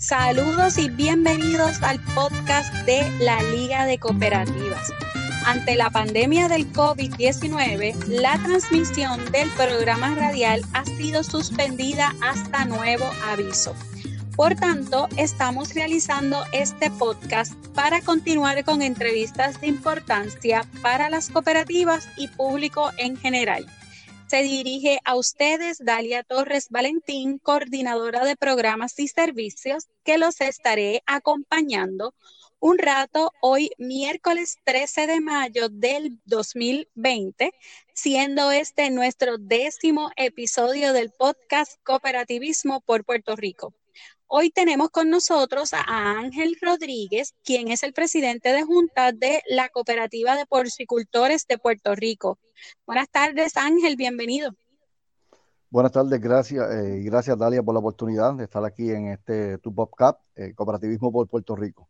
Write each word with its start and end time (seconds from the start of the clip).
Saludos 0.00 0.78
y 0.78 0.88
bienvenidos 0.88 1.82
al 1.82 2.00
podcast 2.14 2.72
de 2.86 3.06
la 3.20 3.42
Liga 3.42 3.84
de 3.84 3.98
Cooperativas. 3.98 4.90
Ante 5.44 5.76
la 5.76 5.90
pandemia 5.90 6.48
del 6.48 6.72
COVID-19, 6.72 8.06
la 8.06 8.38
transmisión 8.42 9.22
del 9.30 9.50
programa 9.50 10.14
radial 10.14 10.62
ha 10.72 10.86
sido 10.86 11.22
suspendida 11.22 12.14
hasta 12.22 12.64
nuevo 12.64 13.04
aviso. 13.26 13.74
Por 14.36 14.54
tanto, 14.54 15.06
estamos 15.18 15.74
realizando 15.74 16.44
este 16.52 16.90
podcast 16.92 17.52
para 17.74 18.00
continuar 18.00 18.64
con 18.64 18.80
entrevistas 18.80 19.60
de 19.60 19.66
importancia 19.66 20.64
para 20.80 21.10
las 21.10 21.28
cooperativas 21.28 22.08
y 22.16 22.28
público 22.28 22.90
en 22.96 23.18
general 23.18 23.66
se 24.30 24.44
dirige 24.44 25.00
a 25.04 25.16
ustedes 25.16 25.78
Dalia 25.80 26.22
Torres 26.22 26.68
Valentín, 26.70 27.38
coordinadora 27.38 28.24
de 28.24 28.36
programas 28.36 28.96
y 29.00 29.08
servicios, 29.08 29.88
que 30.04 30.18
los 30.18 30.40
estaré 30.40 31.02
acompañando 31.04 32.14
un 32.60 32.78
rato 32.78 33.32
hoy 33.40 33.72
miércoles 33.76 34.58
13 34.62 35.08
de 35.08 35.20
mayo 35.20 35.68
del 35.68 36.20
2020, 36.26 37.52
siendo 37.92 38.52
este 38.52 38.90
nuestro 38.90 39.36
décimo 39.36 40.12
episodio 40.14 40.92
del 40.92 41.10
podcast 41.10 41.82
Cooperativismo 41.82 42.82
por 42.82 43.04
Puerto 43.04 43.34
Rico. 43.34 43.74
Hoy 44.32 44.50
tenemos 44.50 44.90
con 44.90 45.10
nosotros 45.10 45.74
a 45.74 45.82
Ángel 45.88 46.56
Rodríguez, 46.62 47.34
quien 47.42 47.66
es 47.66 47.82
el 47.82 47.92
presidente 47.92 48.52
de 48.52 48.62
Junta 48.62 49.10
de 49.10 49.42
la 49.48 49.68
Cooperativa 49.70 50.36
de 50.36 50.46
Porcicultores 50.46 51.48
de 51.48 51.58
Puerto 51.58 51.96
Rico. 51.96 52.38
Buenas 52.86 53.10
tardes, 53.10 53.56
Ángel, 53.56 53.96
bienvenido. 53.96 54.52
Buenas 55.68 55.90
tardes, 55.90 56.20
gracias, 56.20 56.64
eh, 56.72 57.00
gracias 57.02 57.36
Dalia 57.36 57.60
por 57.64 57.74
la 57.74 57.80
oportunidad 57.80 58.34
de 58.34 58.44
estar 58.44 58.64
aquí 58.64 58.92
en 58.92 59.08
este 59.08 59.58
Tu 59.58 59.74
Cup, 59.74 60.18
eh, 60.36 60.54
Cooperativismo 60.54 61.10
por 61.10 61.26
Puerto 61.26 61.56
Rico. 61.56 61.88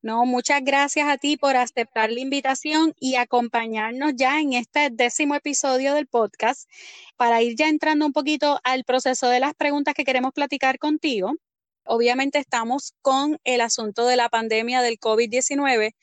No, 0.00 0.24
muchas 0.26 0.62
gracias 0.62 1.08
a 1.08 1.18
ti 1.18 1.36
por 1.36 1.56
aceptar 1.56 2.12
la 2.12 2.20
invitación 2.20 2.94
y 3.00 3.16
acompañarnos 3.16 4.12
ya 4.14 4.40
en 4.40 4.52
este 4.52 4.90
décimo 4.90 5.34
episodio 5.34 5.92
del 5.94 6.06
podcast 6.06 6.70
para 7.16 7.42
ir 7.42 7.56
ya 7.56 7.68
entrando 7.68 8.06
un 8.06 8.12
poquito 8.12 8.60
al 8.62 8.84
proceso 8.84 9.28
de 9.28 9.40
las 9.40 9.54
preguntas 9.54 9.94
que 9.94 10.04
queremos 10.04 10.32
platicar 10.32 10.78
contigo. 10.78 11.32
Obviamente 11.84 12.38
estamos 12.38 12.92
con 13.02 13.38
el 13.42 13.60
asunto 13.60 14.06
de 14.06 14.14
la 14.14 14.28
pandemia 14.28 14.82
del 14.82 15.00
COVID-19 15.00 15.96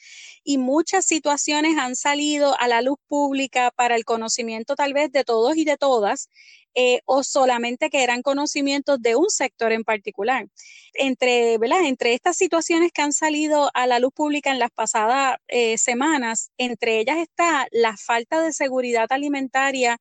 y 0.44 0.58
muchas 0.58 1.06
situaciones 1.06 1.78
han 1.78 1.96
salido 1.96 2.60
a 2.60 2.68
la 2.68 2.82
luz 2.82 2.98
pública 3.08 3.72
para 3.72 3.96
el 3.96 4.04
conocimiento 4.04 4.76
tal 4.76 4.94
vez 4.94 5.10
de 5.14 5.24
todos 5.24 5.56
y 5.56 5.64
de 5.64 5.78
todas 5.78 6.30
eh, 6.76 7.02
o 7.06 7.24
solamente 7.24 7.90
que 7.90 8.04
eran 8.04 8.22
conocimientos 8.22 9.02
de 9.02 9.16
un 9.16 9.30
sector 9.30 9.72
en 9.72 9.84
particular. 9.84 10.48
Entre, 10.94 11.58
¿verdad? 11.58 11.86
entre 11.86 12.14
estas 12.14 12.38
situaciones 12.38 12.92
que 12.92 13.02
han 13.02 13.14
salido 13.14 13.72
a 13.74 13.88
la 13.88 14.00
luz 14.00 14.14
pública 14.14 14.52
en 14.52 14.60
las 14.60 14.72
pasadas 14.72 15.38
eh, 15.48 15.78
semanas, 15.78 16.52
entre 16.58 17.00
ellas 17.00 17.18
está 17.18 17.68
la 17.72 17.96
falta 17.98 18.42
de 18.42 18.54
seguridad 18.54 19.08
alimentaria 19.10 20.00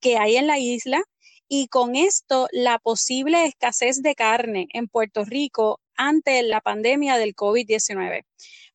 que 0.00 0.18
hay 0.18 0.36
en 0.36 0.46
la 0.46 0.58
isla 0.58 1.02
y 1.48 1.68
con 1.68 1.94
esto 1.94 2.48
la 2.52 2.78
posible 2.78 3.44
escasez 3.44 4.02
de 4.02 4.14
carne 4.14 4.68
en 4.72 4.88
Puerto 4.88 5.24
Rico 5.24 5.80
ante 5.94 6.42
la 6.42 6.60
pandemia 6.60 7.18
del 7.18 7.34
COVID-19. 7.34 8.24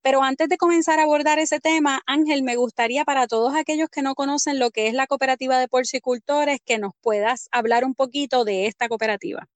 Pero 0.01 0.23
antes 0.23 0.47
de 0.47 0.57
comenzar 0.57 0.99
a 0.99 1.03
abordar 1.03 1.39
ese 1.39 1.59
tema, 1.59 2.01
Ángel, 2.07 2.43
me 2.43 2.55
gustaría 2.55 3.03
para 3.03 3.27
todos 3.27 3.55
aquellos 3.55 3.89
que 3.89 4.01
no 4.01 4.15
conocen 4.15 4.57
lo 4.57 4.71
que 4.71 4.87
es 4.87 4.93
la 4.93 5.07
cooperativa 5.07 5.59
de 5.59 5.67
porcicultores, 5.67 6.59
que 6.63 6.77
nos 6.77 6.93
puedas 7.01 7.49
hablar 7.51 7.83
un 7.83 7.95
poquito 7.95 8.45
de 8.45 8.67
esta 8.67 8.87
cooperativa. 8.87 9.47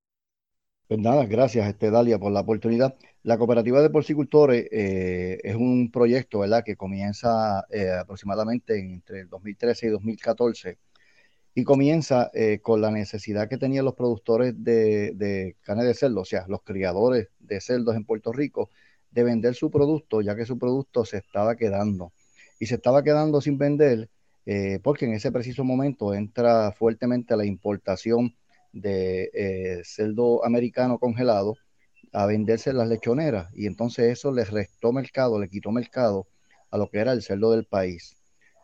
Pues 0.86 1.00
nada, 1.00 1.24
gracias, 1.24 1.66
este, 1.66 1.90
Dalia, 1.90 2.18
por 2.18 2.30
la 2.30 2.40
oportunidad. 2.40 2.94
La 3.22 3.38
cooperativa 3.38 3.80
de 3.80 3.88
porcicultores 3.88 4.68
eh, 4.70 5.38
es 5.42 5.54
un 5.54 5.90
proyecto 5.90 6.40
¿verdad? 6.40 6.62
que 6.62 6.76
comienza 6.76 7.64
eh, 7.70 7.90
aproximadamente 7.90 8.78
entre 8.78 9.20
el 9.20 9.28
2013 9.30 9.86
y 9.86 9.90
2014 9.90 10.78
y 11.54 11.64
comienza 11.64 12.30
eh, 12.34 12.58
con 12.60 12.82
la 12.82 12.90
necesidad 12.90 13.48
que 13.48 13.56
tenían 13.56 13.86
los 13.86 13.94
productores 13.94 14.52
de, 14.62 15.12
de 15.14 15.56
carne 15.62 15.84
de 15.84 15.94
cerdo, 15.94 16.20
o 16.20 16.24
sea, 16.26 16.44
los 16.48 16.62
criadores 16.62 17.28
de 17.38 17.60
cerdos 17.62 17.96
en 17.96 18.04
Puerto 18.04 18.32
Rico, 18.32 18.70
de 19.14 19.22
vender 19.22 19.54
su 19.54 19.70
producto, 19.70 20.20
ya 20.20 20.34
que 20.34 20.44
su 20.44 20.58
producto 20.58 21.04
se 21.04 21.18
estaba 21.18 21.56
quedando. 21.56 22.12
Y 22.58 22.66
se 22.66 22.74
estaba 22.76 23.02
quedando 23.02 23.40
sin 23.40 23.58
vender 23.58 24.08
eh, 24.46 24.78
porque 24.82 25.06
en 25.06 25.14
ese 25.14 25.32
preciso 25.32 25.64
momento 25.64 26.12
entra 26.14 26.72
fuertemente 26.72 27.36
la 27.36 27.46
importación 27.46 28.34
de 28.72 29.30
eh, 29.32 29.80
cerdo 29.84 30.44
americano 30.44 30.98
congelado 30.98 31.54
a 32.12 32.26
venderse 32.26 32.70
en 32.70 32.78
las 32.78 32.88
lechoneras. 32.88 33.48
Y 33.54 33.66
entonces 33.66 34.06
eso 34.12 34.32
le 34.32 34.44
restó 34.44 34.92
mercado, 34.92 35.38
le 35.38 35.48
quitó 35.48 35.70
mercado 35.70 36.26
a 36.70 36.78
lo 36.78 36.90
que 36.90 36.98
era 36.98 37.12
el 37.12 37.22
cerdo 37.22 37.52
del 37.52 37.64
país. 37.64 38.16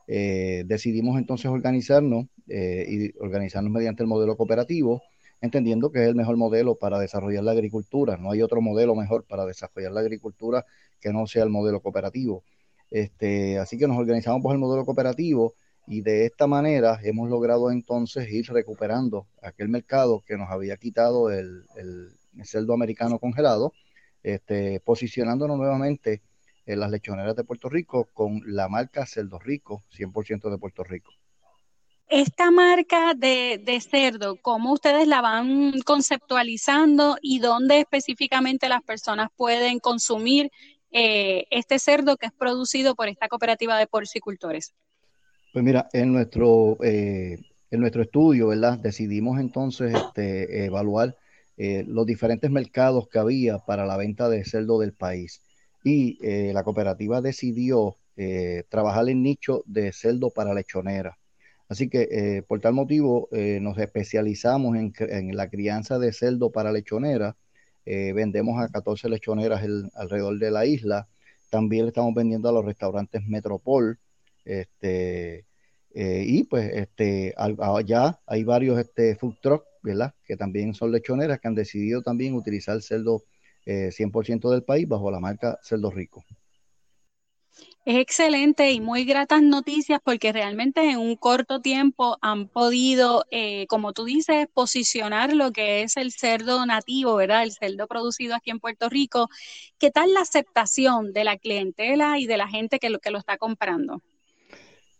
Eh, 0.08 0.64
decidimos 0.66 1.16
entonces 1.18 1.46
organizarnos 1.46 2.26
y 2.48 3.16
organizarnos 3.20 3.72
mediante 3.72 4.02
el 4.02 4.08
modelo 4.08 4.36
cooperativo 4.36 5.00
entendiendo 5.40 5.90
que 5.90 6.02
es 6.02 6.08
el 6.08 6.14
mejor 6.14 6.36
modelo 6.36 6.76
para 6.76 6.98
desarrollar 6.98 7.44
la 7.44 7.52
agricultura. 7.52 8.16
No 8.16 8.30
hay 8.30 8.42
otro 8.42 8.60
modelo 8.60 8.94
mejor 8.94 9.24
para 9.24 9.46
desarrollar 9.46 9.92
la 9.92 10.00
agricultura 10.00 10.64
que 11.00 11.12
no 11.12 11.26
sea 11.26 11.44
el 11.44 11.50
modelo 11.50 11.80
cooperativo. 11.80 12.44
Este, 12.90 13.58
así 13.58 13.78
que 13.78 13.86
nos 13.86 13.98
organizamos 13.98 14.42
por 14.42 14.52
el 14.52 14.58
modelo 14.58 14.84
cooperativo 14.84 15.54
y 15.86 16.02
de 16.02 16.26
esta 16.26 16.46
manera 16.46 16.98
hemos 17.02 17.30
logrado 17.30 17.70
entonces 17.70 18.30
ir 18.30 18.46
recuperando 18.52 19.26
aquel 19.42 19.68
mercado 19.68 20.22
que 20.26 20.36
nos 20.36 20.50
había 20.50 20.76
quitado 20.76 21.30
el, 21.30 21.64
el, 21.76 22.10
cerdo 22.44 22.74
americano 22.74 23.18
congelado, 23.18 23.72
este, 24.22 24.80
posicionándonos 24.80 25.58
nuevamente 25.58 26.22
en 26.66 26.80
las 26.80 26.90
lechoneras 26.90 27.34
de 27.34 27.44
Puerto 27.44 27.68
Rico 27.68 28.08
con 28.12 28.42
la 28.46 28.68
marca 28.68 29.04
Cerdo 29.06 29.38
Rico, 29.38 29.82
100% 29.90 30.50
de 30.50 30.58
Puerto 30.58 30.84
Rico. 30.84 31.10
Esta 32.10 32.50
marca 32.50 33.14
de, 33.14 33.80
cerdo, 33.88 34.34
¿cómo 34.42 34.72
ustedes 34.72 35.06
la 35.06 35.20
van 35.20 35.80
conceptualizando 35.82 37.16
y 37.22 37.38
dónde 37.38 37.78
específicamente 37.78 38.68
las 38.68 38.82
personas 38.82 39.28
pueden 39.36 39.78
consumir 39.78 40.50
eh, 40.90 41.44
este 41.52 41.78
cerdo 41.78 42.16
que 42.16 42.26
es 42.26 42.32
producido 42.32 42.96
por 42.96 43.06
esta 43.06 43.28
cooperativa 43.28 43.78
de 43.78 43.86
porcicultores? 43.86 44.74
Pues 45.52 45.64
mira, 45.64 45.88
en 45.92 46.12
nuestro, 46.12 46.78
eh, 46.82 47.38
en 47.70 47.80
nuestro 47.80 48.02
estudio, 48.02 48.48
¿verdad? 48.48 48.76
Decidimos 48.76 49.38
entonces 49.38 49.94
este, 49.94 50.64
evaluar 50.64 51.16
eh, 51.56 51.84
los 51.86 52.06
diferentes 52.06 52.50
mercados 52.50 53.06
que 53.08 53.20
había 53.20 53.58
para 53.58 53.86
la 53.86 53.96
venta 53.96 54.28
de 54.28 54.44
cerdo 54.44 54.80
del 54.80 54.94
país. 54.94 55.42
Y 55.84 56.18
la 56.52 56.64
cooperativa 56.64 57.20
decidió 57.22 57.96
trabajar 58.68 59.08
en 59.08 59.22
nicho 59.22 59.62
de 59.64 59.92
cerdo 59.92 60.28
para 60.30 60.52
lechonera. 60.52 61.19
Así 61.70 61.88
que 61.88 62.08
eh, 62.10 62.42
por 62.42 62.60
tal 62.60 62.74
motivo 62.74 63.28
eh, 63.30 63.60
nos 63.62 63.78
especializamos 63.78 64.76
en, 64.76 65.36
la 65.36 65.48
crianza 65.48 66.00
de 66.00 66.12
cerdo 66.12 66.50
para 66.50 66.72
lechonera. 66.72 67.36
Eh, 67.86 68.12
vendemos 68.12 68.60
a 68.60 68.68
14 68.68 69.08
lechoneras 69.08 69.62
alrededor 69.94 70.40
de 70.40 70.50
la 70.50 70.66
isla. 70.66 71.08
También 71.48 71.84
le 71.84 71.90
estamos 71.90 72.12
vendiendo 72.12 72.48
a 72.48 72.52
los 72.52 72.64
restaurantes 72.64 73.24
Metropol. 73.24 74.00
Este, 74.44 75.46
y 75.94 76.42
pues 76.44 76.72
este, 76.74 77.34
allá 77.36 78.18
hay 78.26 78.42
varios 78.42 78.76
este, 78.76 79.14
food 79.14 79.36
trucks, 79.40 79.68
¿verdad? 79.84 80.12
Que 80.24 80.36
también 80.36 80.74
son 80.74 80.90
lechoneras 80.90 81.38
que 81.38 81.46
han 81.46 81.54
decidido 81.54 82.02
también 82.02 82.34
utilizar 82.34 82.82
cerdo 82.82 83.22
100% 83.64 84.50
del 84.50 84.64
país 84.64 84.88
bajo 84.88 85.08
la 85.12 85.20
marca 85.20 85.56
Cerdo 85.62 85.92
Rico. 85.92 86.24
Es 87.86 87.96
excelente 87.96 88.70
y 88.72 88.80
muy 88.80 89.04
gratas 89.04 89.42
noticias 89.42 90.00
porque 90.04 90.32
realmente 90.32 90.90
en 90.90 90.98
un 90.98 91.16
corto 91.16 91.60
tiempo 91.62 92.18
han 92.20 92.46
podido, 92.46 93.24
eh, 93.30 93.66
como 93.68 93.94
tú 93.94 94.04
dices, 94.04 94.46
posicionar 94.52 95.34
lo 95.34 95.50
que 95.50 95.82
es 95.82 95.96
el 95.96 96.12
cerdo 96.12 96.66
nativo, 96.66 97.16
¿verdad? 97.16 97.42
El 97.42 97.52
cerdo 97.52 97.86
producido 97.86 98.34
aquí 98.34 98.50
en 98.50 98.60
Puerto 98.60 98.90
Rico. 98.90 99.28
¿Qué 99.78 99.90
tal 99.90 100.12
la 100.12 100.20
aceptación 100.20 101.14
de 101.14 101.24
la 101.24 101.38
clientela 101.38 102.18
y 102.18 102.26
de 102.26 102.36
la 102.36 102.48
gente 102.48 102.78
que 102.78 102.90
lo, 102.90 102.98
que 102.98 103.10
lo 103.10 103.18
está 103.18 103.38
comprando? 103.38 104.02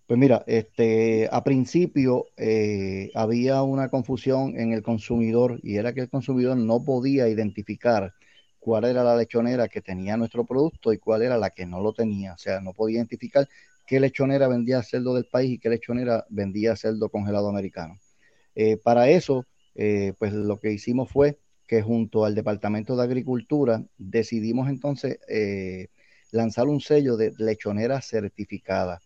Pues 0.07 0.19
mira, 0.19 0.43
este, 0.47 1.29
a 1.31 1.45
principio 1.45 2.27
eh, 2.39 3.11
había 3.15 3.63
una 3.63 3.91
confusión 3.91 4.59
en 4.59 4.73
el 4.73 4.83
consumidor 4.83 5.61
y 5.63 5.77
era 5.77 5.93
que 5.93 6.01
el 6.01 6.11
consumidor 6.11 6.57
no 6.57 6.83
podía 6.83 7.29
identificar 7.29 8.15
cuál 8.61 8.85
era 8.85 9.03
la 9.03 9.17
lechonera 9.17 9.69
que 9.69 9.81
tenía 9.81 10.17
nuestro 10.17 10.45
producto 10.45 10.93
y 10.93 10.99
cuál 10.99 11.23
era 11.23 11.39
la 11.39 11.51
que 11.51 11.67
no 11.67 11.81
lo 11.81 11.93
tenía. 11.93 12.35
O 12.35 12.39
sea, 12.39 12.61
no 12.61 12.75
podía 12.75 12.99
identificar 12.99 13.49
qué 13.87 13.99
lechonera 13.99 14.47
vendía 14.47 14.83
cerdo 14.83 15.15
del 15.15 15.25
país 15.25 15.53
y 15.53 15.59
qué 15.59 15.71
lechonera 15.71 16.25
vendía 16.29 16.77
cerdo 16.77 17.09
congelado 17.09 17.49
americano. 17.49 17.99
Eh, 18.55 18.77
para 18.77 19.09
eso, 19.09 19.47
eh, 19.75 20.13
pues 20.19 20.33
lo 20.33 20.61
que 20.61 20.73
hicimos 20.73 21.11
fue 21.11 21.39
que 21.67 21.83
junto 21.83 22.25
al 22.25 22.35
Departamento 22.35 22.97
de 22.97 23.05
Agricultura 23.05 23.83
decidimos 23.97 24.69
entonces 24.69 25.19
eh, 25.29 25.89
lanzar 26.31 26.69
un 26.69 26.81
sello 26.81 27.17
de 27.17 27.33
lechonera 27.39 28.01
certificada. 28.03 29.01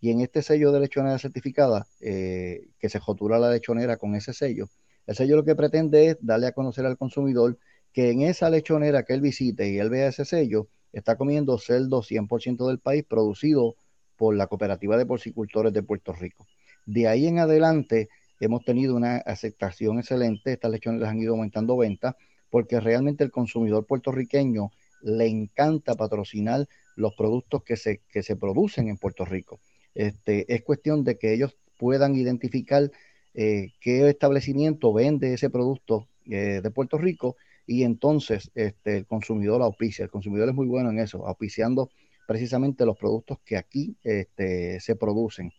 Y 0.00 0.10
en 0.10 0.20
este 0.20 0.42
sello 0.42 0.70
de 0.70 0.80
lechonera 0.80 1.18
certificada, 1.18 1.88
que 1.98 2.88
se 2.88 3.00
jotura 3.00 3.40
la 3.40 3.50
lechonera 3.50 3.96
con 3.96 4.14
ese 4.14 4.32
sello, 4.32 4.68
el 5.08 5.16
sello 5.16 5.36
lo 5.36 5.44
que 5.44 5.56
pretende 5.56 6.08
es 6.08 6.18
darle 6.20 6.46
a 6.46 6.52
conocer 6.52 6.84
al 6.86 6.98
consumidor 6.98 7.58
que 7.98 8.12
en 8.12 8.22
esa 8.22 8.48
lechonera 8.48 9.02
que 9.02 9.12
él 9.12 9.20
visite 9.20 9.68
y 9.68 9.78
él 9.78 9.90
vea 9.90 10.06
ese 10.06 10.24
sello, 10.24 10.68
está 10.92 11.16
comiendo 11.16 11.58
cerdo 11.58 12.00
100% 12.00 12.68
del 12.68 12.78
país 12.78 13.02
producido 13.02 13.74
por 14.16 14.36
la 14.36 14.46
Cooperativa 14.46 14.96
de 14.96 15.04
Porcicultores 15.04 15.72
de 15.72 15.82
Puerto 15.82 16.12
Rico. 16.12 16.46
De 16.86 17.08
ahí 17.08 17.26
en 17.26 17.40
adelante 17.40 18.08
hemos 18.38 18.64
tenido 18.64 18.94
una 18.94 19.16
aceptación 19.16 19.98
excelente, 19.98 20.52
estas 20.52 20.70
lechoneras 20.70 21.10
han 21.10 21.18
ido 21.18 21.34
aumentando 21.34 21.76
ventas 21.76 22.14
porque 22.50 22.78
realmente 22.78 23.24
el 23.24 23.32
consumidor 23.32 23.84
puertorriqueño 23.84 24.70
le 25.02 25.26
encanta 25.26 25.96
patrocinar 25.96 26.68
los 26.94 27.16
productos 27.16 27.64
que 27.64 27.76
se, 27.76 28.02
que 28.12 28.22
se 28.22 28.36
producen 28.36 28.86
en 28.86 28.98
Puerto 28.98 29.24
Rico. 29.24 29.58
Este, 29.96 30.54
es 30.54 30.62
cuestión 30.62 31.02
de 31.02 31.18
que 31.18 31.34
ellos 31.34 31.56
puedan 31.76 32.14
identificar 32.14 32.92
eh, 33.34 33.72
qué 33.80 34.08
establecimiento 34.08 34.92
vende 34.92 35.34
ese 35.34 35.50
producto 35.50 36.06
eh, 36.26 36.60
de 36.62 36.70
Puerto 36.70 36.96
Rico 36.96 37.34
y 37.68 37.84
entonces 37.84 38.50
este, 38.54 38.96
el 38.96 39.06
consumidor 39.06 39.60
auspicia. 39.60 40.02
El 40.02 40.10
consumidor 40.10 40.48
es 40.48 40.54
muy 40.54 40.66
bueno 40.66 40.90
en 40.90 40.98
eso, 40.98 41.26
auspiciando 41.26 41.90
precisamente 42.26 42.86
los 42.86 42.96
productos 42.96 43.38
que 43.44 43.58
aquí 43.58 43.94
este, 44.02 44.80
se 44.80 44.96
producen. 44.96 45.52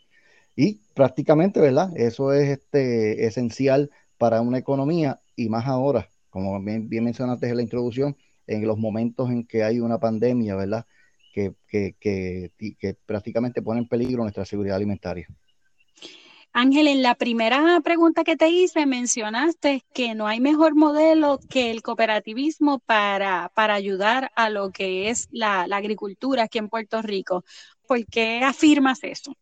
Y 0.55 0.81
prácticamente, 0.95 1.61
¿verdad? 1.61 1.95
Eso 1.95 2.33
es 2.33 2.49
este, 2.49 3.25
esencial 3.27 3.91
para 4.17 4.41
una 4.41 4.57
economía 4.57 5.21
y 5.35 5.49
más 5.49 5.67
ahora, 5.67 6.09
como 6.31 6.59
bien, 6.61 6.89
mencionaste 6.89 7.47
en 7.47 7.57
la 7.57 7.61
introducción, 7.61 8.17
en 8.47 8.65
los 8.65 8.79
momentos 8.79 9.29
en 9.29 9.45
que 9.45 9.63
hay 9.63 9.79
una 9.79 9.99
pandemia, 9.99 10.55
¿verdad? 10.55 10.87
Que, 11.31 11.53
que, 11.67 11.95
que, 11.99 12.51
que 12.57 12.95
prácticamente 13.05 13.61
pone 13.61 13.81
en 13.81 13.87
peligro 13.87 14.23
nuestra 14.23 14.45
seguridad 14.45 14.77
alimentaria. 14.77 15.27
Ángel, 16.51 16.87
en 16.87 17.03
la 17.03 17.13
primera 17.13 17.79
pregunta 17.83 18.23
que 18.23 18.35
te 18.35 18.49
hice 18.49 18.85
mencionaste 18.87 19.83
que 19.93 20.15
no 20.15 20.25
hay 20.25 20.39
mejor 20.39 20.75
modelo 20.75 21.39
que 21.47 21.69
el 21.69 21.83
cooperativismo 21.83 22.79
para, 22.79 23.51
para 23.53 23.75
ayudar 23.75 24.31
a 24.35 24.49
lo 24.49 24.71
que 24.71 25.09
es 25.09 25.27
la, 25.31 25.61
agricultura 25.63 26.43
aquí 26.43 26.57
en 26.57 26.67
Puerto 26.67 27.01
Rico. 27.03 27.45
¿Por 27.87 28.03
qué 28.07 28.41
afirmas 28.43 29.03
eso? 29.03 29.33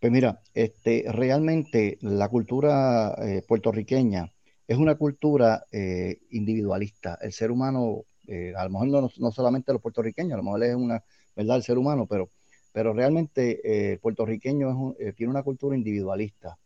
Pues 0.00 0.10
mira, 0.10 0.40
este, 0.54 1.04
realmente 1.08 1.98
la 2.00 2.28
cultura 2.28 3.14
eh, 3.22 3.42
puertorriqueña 3.46 4.32
es 4.66 4.78
una 4.78 4.94
cultura 4.96 5.64
eh, 5.70 6.18
individualista. 6.30 7.18
El 7.20 7.32
ser 7.32 7.50
humano, 7.50 8.04
eh, 8.26 8.54
a 8.56 8.64
lo 8.64 8.70
mejor 8.70 8.88
no, 8.88 9.10
no, 9.18 9.32
solamente 9.32 9.72
los 9.72 9.82
puertorriqueños, 9.82 10.32
a 10.32 10.38
lo 10.38 10.42
mejor 10.42 10.64
es 10.64 10.74
una 10.74 11.04
verdad 11.36 11.56
el 11.56 11.62
ser 11.62 11.76
humano, 11.76 12.06
pero 12.06 12.30
pero 12.76 12.92
realmente 12.92 13.62
el 13.64 13.94
eh, 13.94 13.98
puertorriqueño 13.98 14.96
eh, 14.98 15.14
tiene 15.14 15.30
una 15.30 15.42
cultura 15.42 15.74
individualista. 15.74 16.58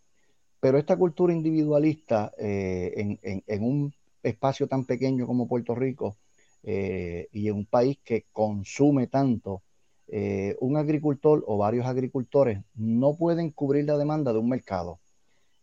Pero 0.59 0.77
esta 0.77 0.97
cultura 0.97 1.33
individualista 1.33 2.33
eh, 2.37 3.17
en, 3.47 3.63
un 3.63 3.95
espacio 4.21 4.67
tan 4.67 4.87
pequeño 4.87 5.25
como 5.25 5.47
Puerto 5.47 5.73
Rico 5.73 6.17
y 6.65 7.47
en 7.47 7.55
un 7.55 7.65
país 7.65 8.01
que 8.03 8.27
consume 8.33 9.07
tanto, 9.07 9.63
un 10.59 10.77
agricultor 10.77 11.45
o 11.47 11.57
varios 11.57 11.87
agricultores 11.87 12.59
no 12.75 13.15
pueden 13.15 13.53
cubrir 13.53 13.85
la 13.85 13.97
demanda 13.97 14.33
de 14.33 14.41
un 14.41 14.49
mercado. 14.49 14.99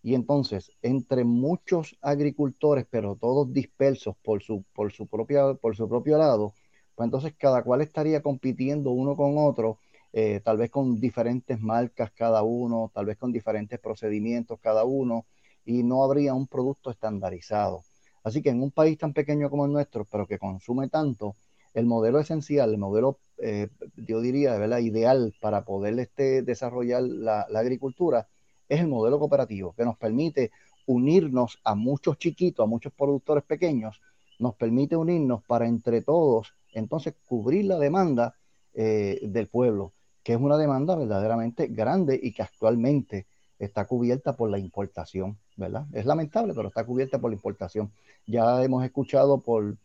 Y 0.02 0.16
entonces, 0.16 0.72
entre 0.82 1.26
muchos 1.26 1.98
agricultores, 2.02 2.86
pero 2.90 3.18
todos 3.18 3.52
dispersos 3.52 4.16
por 4.24 4.42
su, 4.42 4.64
por 4.74 4.94
su, 4.94 5.08
propia, 5.08 5.56
por 5.56 5.76
su 5.76 5.90
propio 5.90 6.18
lado, 6.18 6.54
pues 6.96 7.06
entonces 7.06 7.36
cada 7.38 7.64
cual 7.64 7.82
estaría 7.82 8.22
compitiendo 8.22 8.92
uno 8.92 9.18
con 9.18 9.38
otro 9.38 9.80
eh, 10.20 10.42
tal 10.44 10.58
vez 10.58 10.72
con 10.72 11.00
diferentes 11.00 11.62
marcas 11.62 12.12
cada 12.12 12.42
uno, 12.42 12.90
tal 12.92 13.06
vez 13.06 13.18
con 13.18 13.32
diferentes 13.32 13.80
procedimientos 13.80 14.60
cada 14.60 14.84
uno, 14.84 15.28
y 15.64 15.84
no 15.84 16.04
habría 16.04 16.34
un 16.34 16.48
producto 16.48 16.90
estandarizado. 16.90 17.84
Así 18.24 18.42
que 18.42 18.50
en 18.50 18.64
un 18.64 18.72
país 18.72 18.98
tan 18.98 19.14
pequeño 19.14 19.52
como 19.52 19.66
el 19.68 19.72
nuestro, 19.72 20.06
pero 20.06 20.26
que 20.26 20.40
consume 20.40 20.90
tanto, 20.90 21.36
el 21.76 21.86
modelo 21.86 22.20
esencial, 22.20 22.72
el 22.72 22.80
modelo, 22.80 23.20
eh, 23.38 23.68
yo 23.96 24.20
diría, 24.20 24.58
¿verdad? 24.58 24.80
ideal 24.80 25.36
para 25.40 25.64
poder 25.64 26.00
este, 26.00 26.42
desarrollar 26.42 27.04
la, 27.04 27.42
agricultura, 27.54 28.28
es 28.70 28.80
el 28.80 28.88
modelo 28.88 29.20
cooperativo, 29.20 29.74
que 29.74 29.86
nos 29.86 29.98
permite 29.98 30.50
unirnos 30.88 31.60
a 31.64 31.76
muchos 31.76 32.18
chiquitos, 32.18 32.64
a 32.64 32.68
muchos 32.68 32.92
productores 32.92 33.44
pequeños, 33.44 34.02
nos 34.40 34.56
permite 34.56 34.96
unirnos 34.96 35.44
para 35.44 35.68
entre 35.68 36.02
todos, 36.02 36.56
entonces 36.74 37.14
cubrir 37.28 37.66
la 37.66 37.78
demanda 37.78 38.34
eh, 38.74 39.20
del 39.22 39.48
pueblo 39.48 39.94
que 40.28 40.34
es 40.34 40.40
una 40.42 40.58
demanda 40.58 40.94
verdaderamente 40.98 41.68
grande 41.68 42.20
y 42.22 42.34
que 42.34 42.42
actualmente 42.42 43.28
está 43.60 43.86
cubierta 43.86 44.36
por 44.36 44.50
la 44.50 44.60
importación, 44.60 45.38
¿verdad? 45.56 45.86
Es 45.94 46.06
lamentable, 46.06 46.54
pero 46.54 46.68
está 46.68 46.84
cubierta 46.86 47.18
por 47.18 47.32
la 47.32 47.36
importación. 47.36 47.94
Ya 48.26 48.62
hemos 48.62 48.84
escuchado 48.84 49.40
por, 49.40 49.78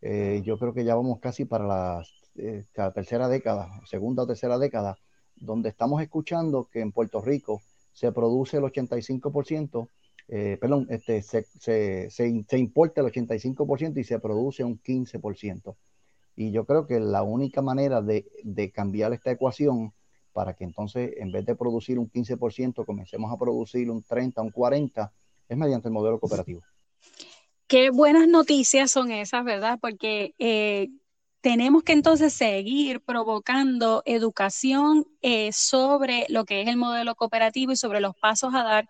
eh, 0.00 0.40
yo 0.42 0.56
creo 0.58 0.72
que 0.72 0.84
ya 0.84 0.94
vamos 0.94 1.20
casi 1.20 1.44
para 1.44 1.66
la, 1.66 2.02
eh, 2.36 2.64
tercera 2.94 3.28
década, 3.28 3.68
segunda 3.84 4.22
o 4.22 4.26
tercera 4.26 4.56
década, 4.56 4.96
donde 5.36 5.68
estamos 5.68 6.00
escuchando 6.00 6.70
que 6.72 6.80
en 6.80 6.92
Puerto 6.92 7.20
Rico 7.20 7.60
se 7.92 8.10
produce 8.10 8.56
el 8.56 8.62
85%, 8.62 9.86
eh, 10.28 10.56
perdón, 10.58 10.86
este, 10.88 11.20
se, 11.20 11.42
se, 11.58 12.08
se, 12.08 12.44
se 12.48 12.58
importa 12.58 13.02
el 13.02 13.08
85% 13.08 13.98
y 13.98 14.04
se 14.04 14.18
produce 14.18 14.64
un 14.64 14.80
15%. 14.80 15.76
Y 16.36 16.52
yo 16.52 16.64
creo 16.64 16.86
que 16.86 17.00
la 17.00 17.22
única 17.22 17.62
manera 17.62 18.00
de, 18.02 18.24
cambiar 18.74 19.12
esta 19.12 19.30
ecuación 19.30 19.92
para 20.32 20.54
que 20.54 20.64
entonces 20.64 21.12
en 21.16 21.32
vez 21.32 21.44
de 21.44 21.56
producir 21.56 21.98
un 21.98 22.08
15% 22.08 22.84
comencemos 22.84 23.32
a 23.32 23.38
producir 23.38 23.90
un 23.90 24.02
30, 24.02 24.40
un 24.40 24.50
40, 24.50 25.12
es 25.48 25.56
mediante 25.56 25.88
el 25.88 25.94
modelo 25.94 26.20
cooperativo. 26.20 26.62
Qué 27.66 27.90
buenas 27.90 28.28
noticias 28.28 28.90
son 28.90 29.10
esas, 29.10 29.44
¿verdad? 29.44 29.78
Porque 29.80 30.34
eh, 30.38 30.88
tenemos 31.40 31.82
que 31.82 31.92
entonces 31.92 32.32
seguir 32.32 33.00
provocando 33.00 34.02
educación 34.04 35.06
eh, 35.22 35.52
sobre 35.52 36.26
lo 36.28 36.44
que 36.44 36.62
es 36.62 36.68
el 36.68 36.76
modelo 36.76 37.14
cooperativo 37.14 37.72
y 37.72 37.76
sobre 37.76 38.00
los 38.00 38.14
pasos 38.16 38.54
a 38.54 38.62
dar 38.62 38.88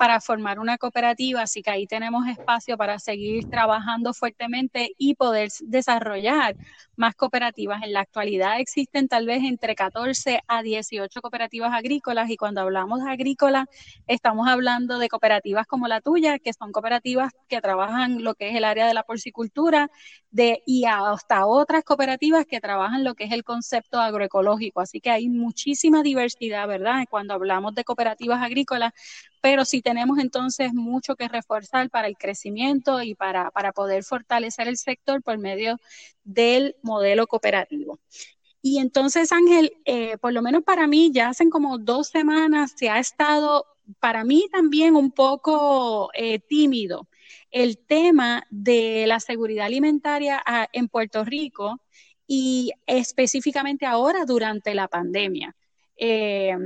para 0.00 0.18
formar 0.18 0.58
una 0.58 0.78
cooperativa, 0.78 1.42
así 1.42 1.62
que 1.62 1.70
ahí 1.70 1.86
tenemos 1.86 2.26
espacio 2.26 2.78
para 2.78 2.98
seguir 2.98 3.50
trabajando 3.50 4.14
fuertemente 4.14 4.94
y 4.96 5.14
poder 5.14 5.50
desarrollar 5.60 6.56
más 6.96 7.14
cooperativas. 7.14 7.82
En 7.82 7.92
la 7.92 8.00
actualidad 8.00 8.60
existen 8.60 9.08
tal 9.08 9.26
vez 9.26 9.44
entre 9.44 9.74
14 9.74 10.40
a 10.48 10.62
18 10.62 11.20
cooperativas 11.20 11.74
agrícolas 11.74 12.30
y 12.30 12.38
cuando 12.38 12.62
hablamos 12.62 13.04
de 13.04 13.10
agrícolas 13.10 13.66
estamos 14.06 14.48
hablando 14.48 14.98
de 14.98 15.10
cooperativas 15.10 15.66
como 15.66 15.86
la 15.86 16.00
tuya, 16.00 16.38
que 16.38 16.54
son 16.54 16.72
cooperativas 16.72 17.32
que 17.46 17.60
trabajan 17.60 18.24
lo 18.24 18.34
que 18.34 18.48
es 18.48 18.56
el 18.56 18.64
área 18.64 18.86
de 18.86 18.94
la 18.94 19.02
porcicultura 19.02 19.90
de, 20.30 20.62
y 20.64 20.86
hasta 20.86 21.44
otras 21.44 21.84
cooperativas 21.84 22.46
que 22.46 22.60
trabajan 22.60 23.04
lo 23.04 23.14
que 23.14 23.24
es 23.24 23.32
el 23.32 23.44
concepto 23.44 24.00
agroecológico. 24.00 24.80
Así 24.80 25.02
que 25.02 25.10
hay 25.10 25.28
muchísima 25.28 26.02
diversidad, 26.02 26.66
¿verdad? 26.66 27.04
Cuando 27.10 27.34
hablamos 27.34 27.74
de 27.74 27.84
cooperativas 27.84 28.42
agrícolas, 28.42 28.92
pero 29.40 29.64
sí 29.64 29.82
tenemos 29.82 30.18
entonces 30.18 30.72
mucho 30.74 31.16
que 31.16 31.28
reforzar 31.28 31.90
para 31.90 32.08
el 32.08 32.16
crecimiento 32.16 33.02
y 33.02 33.14
para, 33.14 33.50
para 33.50 33.72
poder 33.72 34.04
fortalecer 34.04 34.68
el 34.68 34.76
sector 34.76 35.22
por 35.22 35.38
medio 35.38 35.78
del 36.24 36.76
modelo 36.82 37.26
cooperativo. 37.26 37.98
Y 38.62 38.78
entonces, 38.78 39.32
Ángel, 39.32 39.72
eh, 39.84 40.18
por 40.18 40.32
lo 40.32 40.42
menos 40.42 40.62
para 40.64 40.86
mí, 40.86 41.10
ya 41.12 41.28
hacen 41.30 41.50
como 41.50 41.78
dos 41.78 42.08
semanas 42.08 42.74
se 42.76 42.90
ha 42.90 42.98
estado, 42.98 43.66
para 43.98 44.24
mí 44.24 44.46
también 44.52 44.96
un 44.96 45.10
poco 45.12 46.10
eh, 46.14 46.38
tímido 46.40 47.08
el 47.50 47.78
tema 47.78 48.44
de 48.50 49.06
la 49.06 49.20
seguridad 49.20 49.66
alimentaria 49.66 50.42
ah, 50.44 50.68
en 50.72 50.88
Puerto 50.88 51.24
Rico 51.24 51.80
y 52.26 52.72
específicamente 52.86 53.86
ahora 53.86 54.24
durante 54.24 54.74
la 54.74 54.88
pandemia. 54.88 55.56
Eh, 55.96 56.56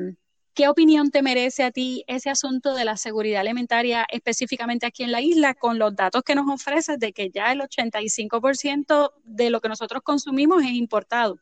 ¿Qué 0.55 0.69
opinión 0.69 1.11
te 1.11 1.21
merece 1.21 1.65
a 1.65 1.73
ti 1.73 2.05
ese 2.07 2.31
asunto 2.31 2.75
de 2.75 2.85
la 2.85 2.97
seguridad 2.97 3.41
alimentaria 3.41 4.07
específicamente 4.09 4.87
aquí 4.87 5.03
en 5.03 5.11
la 5.11 5.21
isla 5.21 5.55
con 5.55 5.81
los 5.81 5.97
datos 5.97 6.23
que 6.23 6.37
nos 6.37 6.49
ofreces 6.49 6.97
de 7.01 7.13
que 7.13 7.31
ya 7.31 7.51
el 7.51 7.61
85% 7.61 9.11
de 9.25 9.51
lo 9.51 9.61
que 9.61 9.69
nosotros 9.69 10.03
consumimos 10.03 10.63
es 10.63 10.71
importado? 10.71 11.39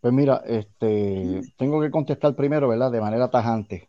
Pues 0.00 0.12
mira, 0.12 0.42
este, 0.46 1.42
tengo 1.56 1.80
que 1.80 1.92
contestar 1.92 2.34
primero, 2.34 2.66
¿verdad? 2.66 2.90
De 2.90 3.00
manera 3.00 3.30
tajante, 3.30 3.88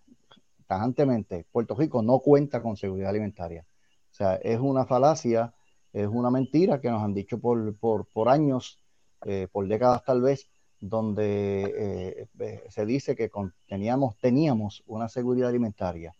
tajantemente. 0.68 1.48
Puerto 1.52 1.74
Rico 1.74 2.04
no 2.04 2.20
cuenta 2.20 2.62
con 2.62 2.78
seguridad 2.78 3.10
alimentaria. 3.10 3.66
O 4.12 4.14
sea, 4.14 4.36
es 4.36 4.60
una 4.60 4.86
falacia, 4.86 5.56
es 5.92 6.08
una 6.08 6.30
mentira 6.30 6.80
que 6.80 6.92
nos 6.92 7.02
han 7.02 7.16
dicho 7.16 7.40
por, 7.40 7.76
por, 7.78 8.06
por 8.14 8.30
años, 8.30 8.80
eh, 9.26 9.48
por 9.52 9.68
décadas 9.68 10.04
tal 10.06 10.22
vez, 10.22 10.52
donde 10.90 12.28
eh, 12.38 12.62
se 12.68 12.86
dice 12.86 13.16
que 13.16 13.32
teníamos, 13.68 14.18
teníamos 14.18 14.84
una 14.86 15.08
seguridad 15.08 15.48
alimentaria. 15.48 16.14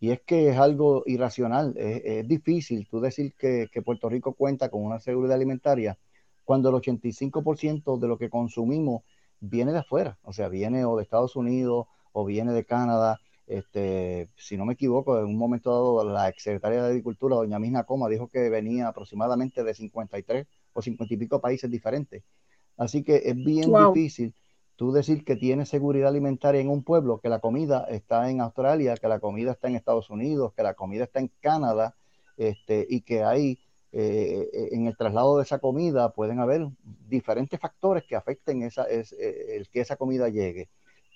Y 0.00 0.10
es 0.10 0.20
que 0.22 0.48
es 0.48 0.58
algo 0.58 1.04
irracional, 1.06 1.74
es, 1.76 2.26
difícil 2.26 2.88
tú 2.88 3.00
decir 3.00 3.34
que, 3.38 3.68
Puerto 3.84 4.08
Rico 4.08 4.32
cuenta 4.34 4.70
con 4.70 4.82
una 4.84 4.98
seguridad 4.98 5.36
alimentaria 5.36 5.98
cuando 6.44 6.68
el 6.70 6.76
85% 6.76 7.98
de 7.98 8.08
lo 8.08 8.18
que 8.18 8.28
consumimos 8.28 9.02
viene 9.38 9.72
de 9.72 9.78
afuera, 9.78 10.18
o 10.22 10.32
sea, 10.32 10.48
viene 10.48 10.84
o 10.84 10.96
de 10.96 11.04
Estados 11.04 11.36
Unidos 11.36 11.86
o 12.12 12.24
viene 12.24 12.52
de 12.52 12.64
Canadá. 12.64 13.20
Este, 13.46 14.30
si 14.36 14.56
no 14.56 14.64
me 14.66 14.74
equivoco, 14.74 15.18
en 15.18 15.26
un 15.26 15.36
momento 15.36 15.70
dado 15.70 16.12
la 16.12 16.28
exsecretaria 16.28 16.82
de 16.82 16.88
Agricultura, 16.88 17.36
doña 17.36 17.58
Misna 17.60 17.84
Coma, 17.84 18.08
dijo 18.08 18.28
que 18.28 18.50
venía 18.50 18.88
aproximadamente 18.88 19.62
de 19.62 19.74
53 19.74 20.46
o 20.72 20.82
50 20.82 21.14
y 21.14 21.16
pico 21.16 21.40
países 21.40 21.70
diferentes. 21.70 22.24
Así 22.78 23.02
que 23.02 23.16
es 23.24 23.36
bien 23.36 23.70
difícil 23.72 24.32
tú 24.76 24.92
decir 24.92 25.24
que 25.24 25.34
tienes 25.34 25.68
seguridad 25.68 26.08
alimentaria 26.08 26.60
en 26.60 26.70
un 26.70 26.84
pueblo, 26.84 27.18
que 27.18 27.28
la 27.28 27.40
comida 27.40 27.84
está 27.90 28.30
en 28.30 28.40
Australia, 28.40 28.96
que 28.96 29.08
la 29.08 29.18
comida 29.18 29.50
está 29.50 29.68
en 29.68 29.74
Estados 29.74 30.08
Unidos, 30.08 30.52
que 30.54 30.62
la 30.62 30.74
comida 30.74 31.04
está 31.04 31.18
en 31.18 31.30
Canadá, 31.40 31.96
este, 32.36 32.86
y 32.88 33.00
que 33.00 33.24
hay 33.24 33.58
eh, 33.90 34.68
en 34.72 34.86
el 34.86 34.96
traslado 34.96 35.38
de 35.38 35.44
esa 35.44 35.58
comida 35.58 36.12
pueden 36.12 36.40
haber 36.40 36.68
diferentes 37.08 37.58
factores 37.58 38.04
que 38.04 38.14
afecten 38.14 38.62
esa, 38.62 38.84
es, 38.84 39.12
eh, 39.14 39.56
el 39.56 39.68
que 39.68 39.80
esa 39.80 39.96
comida 39.96 40.28
llegue. 40.28 40.68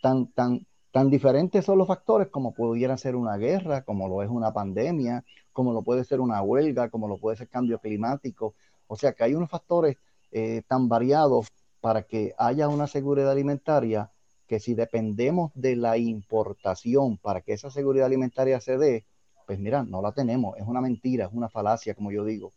Tan, 0.02 0.33
tan, 0.33 0.66
tan 0.90 1.09
diferentes 1.09 1.64
son 1.64 1.78
los 1.78 1.87
factores 1.87 2.28
como 2.28 2.52
pudiera 2.52 2.97
ser 2.97 3.14
una 3.14 3.37
guerra, 3.37 3.83
como 3.83 4.09
lo 4.09 4.23
es 4.23 4.28
una 4.28 4.52
pandemia, 4.52 5.25
como 5.52 5.73
lo 5.73 5.83
puede 5.83 6.02
ser 6.02 6.21
una 6.21 6.42
huelga, 6.42 6.90
como 6.90 7.07
lo 7.07 7.19
puede 7.19 7.37
ser 7.37 7.49
cambio 7.49 7.78
climático. 7.78 8.54
O 8.88 8.97
sea 8.97 9.12
que 9.12 9.23
hay 9.23 9.35
unos 9.35 9.50
factores 9.50 9.97
eh, 10.34 10.62
tan 10.66 10.88
variados 10.88 11.48
para 11.82 12.04
que 12.04 12.34
haya 12.38 12.66
una 12.68 12.86
seguridad 12.86 13.30
alimentaria 13.30 14.10
que 14.46 14.60
si 14.60 14.72
dependemos 14.72 15.52
de 15.54 15.76
la 15.76 15.98
importación 15.98 17.18
para 17.18 17.42
que 17.42 17.52
esa 17.52 17.70
seguridad 17.70 18.06
alimentaria 18.06 18.58
se 18.58 18.78
dé, 18.78 19.04
pues 19.46 19.58
mira, 19.58 19.82
no 19.82 20.00
la 20.00 20.12
tenemos, 20.12 20.56
es 20.56 20.66
una 20.66 20.80
mentira, 20.80 21.26
es 21.26 21.32
una 21.34 21.50
falacia, 21.50 21.94
como 21.94 22.12
yo 22.12 22.24
digo. 22.24 22.52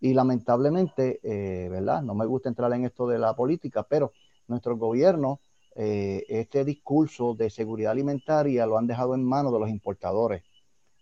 Y 0.00 0.14
lamentablemente, 0.14 1.18
eh, 1.24 1.68
¿verdad? 1.68 2.00
No 2.02 2.14
me 2.14 2.26
gusta 2.26 2.48
entrar 2.48 2.72
en 2.74 2.84
esto 2.84 3.08
de 3.08 3.18
la 3.18 3.34
política, 3.34 3.82
pero 3.82 4.12
nuestro 4.46 4.76
gobierno, 4.76 5.40
eh, 5.74 6.24
este 6.28 6.64
discurso 6.64 7.34
de 7.34 7.50
seguridad 7.50 7.90
alimentaria 7.90 8.66
lo 8.66 8.78
han 8.78 8.86
dejado 8.86 9.16
en 9.16 9.24
manos 9.24 9.52
de 9.52 9.58
los 9.58 9.68
importadores. 9.68 10.44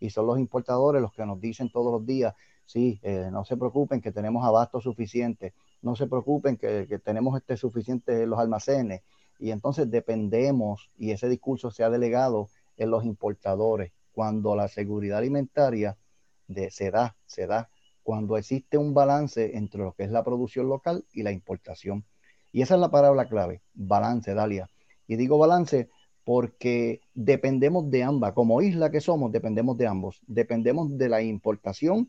Y 0.00 0.08
son 0.08 0.26
los 0.26 0.38
importadores 0.38 1.02
los 1.02 1.12
que 1.12 1.26
nos 1.26 1.38
dicen 1.38 1.70
todos 1.70 1.92
los 1.92 2.06
días, 2.06 2.34
sí, 2.64 2.98
no 3.30 3.44
se 3.44 3.58
preocupen 3.58 4.00
que 4.00 4.10
tenemos 4.10 4.44
abasto 4.44 4.80
suficiente, 4.80 5.52
no 5.84 5.94
se 5.94 6.06
preocupen 6.06 6.56
que, 6.56 6.98
tenemos 7.04 7.36
este 7.36 7.56
suficiente 7.56 8.22
en 8.22 8.30
los 8.30 8.38
almacenes. 8.38 9.02
Y 9.38 9.50
entonces 9.50 9.90
dependemos, 9.90 10.90
y 10.96 11.10
ese 11.10 11.28
discurso 11.28 11.70
se 11.70 11.84
ha 11.84 11.90
delegado 11.90 12.48
en 12.76 12.90
los 12.90 13.04
importadores, 13.04 13.92
cuando 14.12 14.56
la 14.56 14.68
seguridad 14.68 15.18
alimentaria 15.18 15.96
se 16.70 16.90
da, 16.90 17.16
se 17.26 17.46
da 17.46 17.68
cuando 18.02 18.36
existe 18.36 18.78
un 18.78 18.94
balance 18.94 19.56
entre 19.56 19.82
lo 19.82 19.92
que 19.92 20.04
es 20.04 20.10
la 20.10 20.24
producción 20.24 20.68
local 20.68 21.04
y 21.12 21.22
la 21.22 21.32
importación. 21.32 22.04
Y 22.52 22.62
esa 22.62 22.74
es 22.74 22.80
la 22.80 22.90
palabra 22.90 23.26
clave, 23.26 23.62
balance, 23.74 24.32
Dalia. 24.34 24.70
Y 25.06 25.16
digo 25.16 25.36
balance 25.38 25.88
porque 26.22 27.00
dependemos 27.12 27.90
de 27.90 28.04
ambas, 28.04 28.32
como 28.32 28.62
isla 28.62 28.90
que 28.90 29.00
somos, 29.00 29.32
dependemos 29.32 29.76
de 29.76 29.86
ambos. 29.86 30.20
Dependemos 30.26 30.96
de 30.96 31.08
la 31.08 31.22
importación 31.22 32.08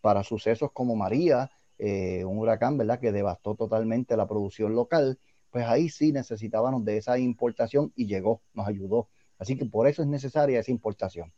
para 0.00 0.22
sucesos 0.22 0.70
como 0.72 0.94
María, 0.94 1.50
eh, 1.78 2.24
un 2.24 2.38
huracán, 2.38 2.78
¿verdad?, 2.78 3.00
que 3.00 3.12
devastó 3.12 3.54
totalmente 3.54 4.16
la 4.16 4.26
producción 4.26 4.74
local, 4.74 5.18
pues 5.50 5.66
ahí 5.66 5.88
sí 5.88 6.12
necesitábamos 6.12 6.84
de 6.84 6.98
esa 6.98 7.18
importación 7.18 7.92
y 7.96 8.06
llegó, 8.06 8.42
nos 8.54 8.66
ayudó. 8.68 9.08
Así 9.38 9.56
que 9.56 9.66
por 9.66 9.86
eso 9.88 10.02
es 10.02 10.08
necesaria 10.08 10.60
esa 10.60 10.70
importación 10.70 11.32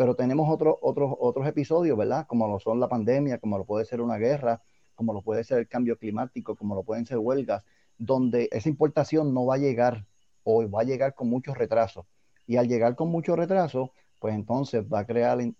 pero 0.00 0.14
tenemos 0.14 0.48
otros 0.48 0.76
otros 0.80 1.14
otros 1.18 1.46
episodios, 1.46 1.94
¿verdad? 1.98 2.26
Como 2.26 2.48
lo 2.48 2.58
son 2.58 2.80
la 2.80 2.88
pandemia, 2.88 3.36
como 3.36 3.58
lo 3.58 3.66
puede 3.66 3.84
ser 3.84 4.00
una 4.00 4.16
guerra, 4.16 4.62
como 4.94 5.12
lo 5.12 5.20
puede 5.20 5.44
ser 5.44 5.58
el 5.58 5.68
cambio 5.68 5.98
climático, 5.98 6.56
como 6.56 6.74
lo 6.74 6.84
pueden 6.84 7.04
ser 7.04 7.18
huelgas, 7.18 7.64
donde 7.98 8.48
esa 8.50 8.70
importación 8.70 9.34
no 9.34 9.44
va 9.44 9.56
a 9.56 9.58
llegar 9.58 10.06
o 10.42 10.66
va 10.70 10.80
a 10.80 10.84
llegar 10.84 11.14
con 11.14 11.28
mucho 11.28 11.52
retraso. 11.52 12.06
Y 12.46 12.56
al 12.56 12.66
llegar 12.66 12.96
con 12.96 13.08
mucho 13.08 13.36
retraso, 13.36 13.92
pues 14.18 14.34
entonces 14.34 14.84
va 14.90 15.00
a 15.00 15.06
crear 15.06 15.38
en, 15.40 15.56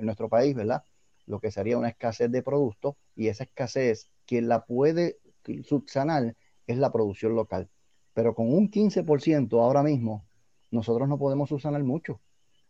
nuestro 0.00 0.28
país, 0.28 0.54
¿verdad? 0.54 0.84
Lo 1.28 1.40
que 1.40 1.50
sería 1.50 1.78
una 1.78 1.88
escasez 1.88 2.30
de 2.30 2.42
productos 2.42 2.96
y 3.14 3.28
esa 3.28 3.44
escasez, 3.44 4.10
quien 4.26 4.48
la 4.48 4.64
puede 4.64 5.18
subsanar 5.62 6.36
es 6.66 6.78
la 6.78 6.90
producción 6.90 7.36
local. 7.36 7.68
Pero 8.14 8.34
con 8.34 8.52
un 8.52 8.70
15% 8.70 9.60
ahora 9.60 9.82
mismo, 9.82 10.26
nosotros 10.70 11.08
no 11.08 11.18
podemos 11.18 11.48
subsanar 11.48 11.84
mucho. 11.84 12.20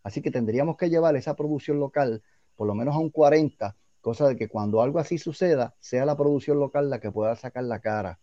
Así 0.03 0.21
que 0.23 0.31
tendríamos 0.31 0.77
que 0.77 0.91
llevar 0.91 1.17
esa 1.17 1.35
producción 1.35 1.81
local 1.81 2.23
por 2.59 2.67
lo 2.67 2.75
menos 2.75 2.97
a 2.97 2.99
un 2.99 3.11
40, 3.11 3.77
cosa 4.01 4.27
de 4.27 4.37
que 4.37 4.49
cuando 4.49 4.83
algo 4.83 4.99
así 4.99 5.17
suceda, 5.17 5.77
sea 5.79 6.05
la 6.05 6.17
producción 6.17 6.59
local 6.59 6.91
la 6.91 6.99
que 6.99 7.13
pueda 7.13 7.37
sacar 7.37 7.63
la 7.63 7.79
cara. 7.79 8.19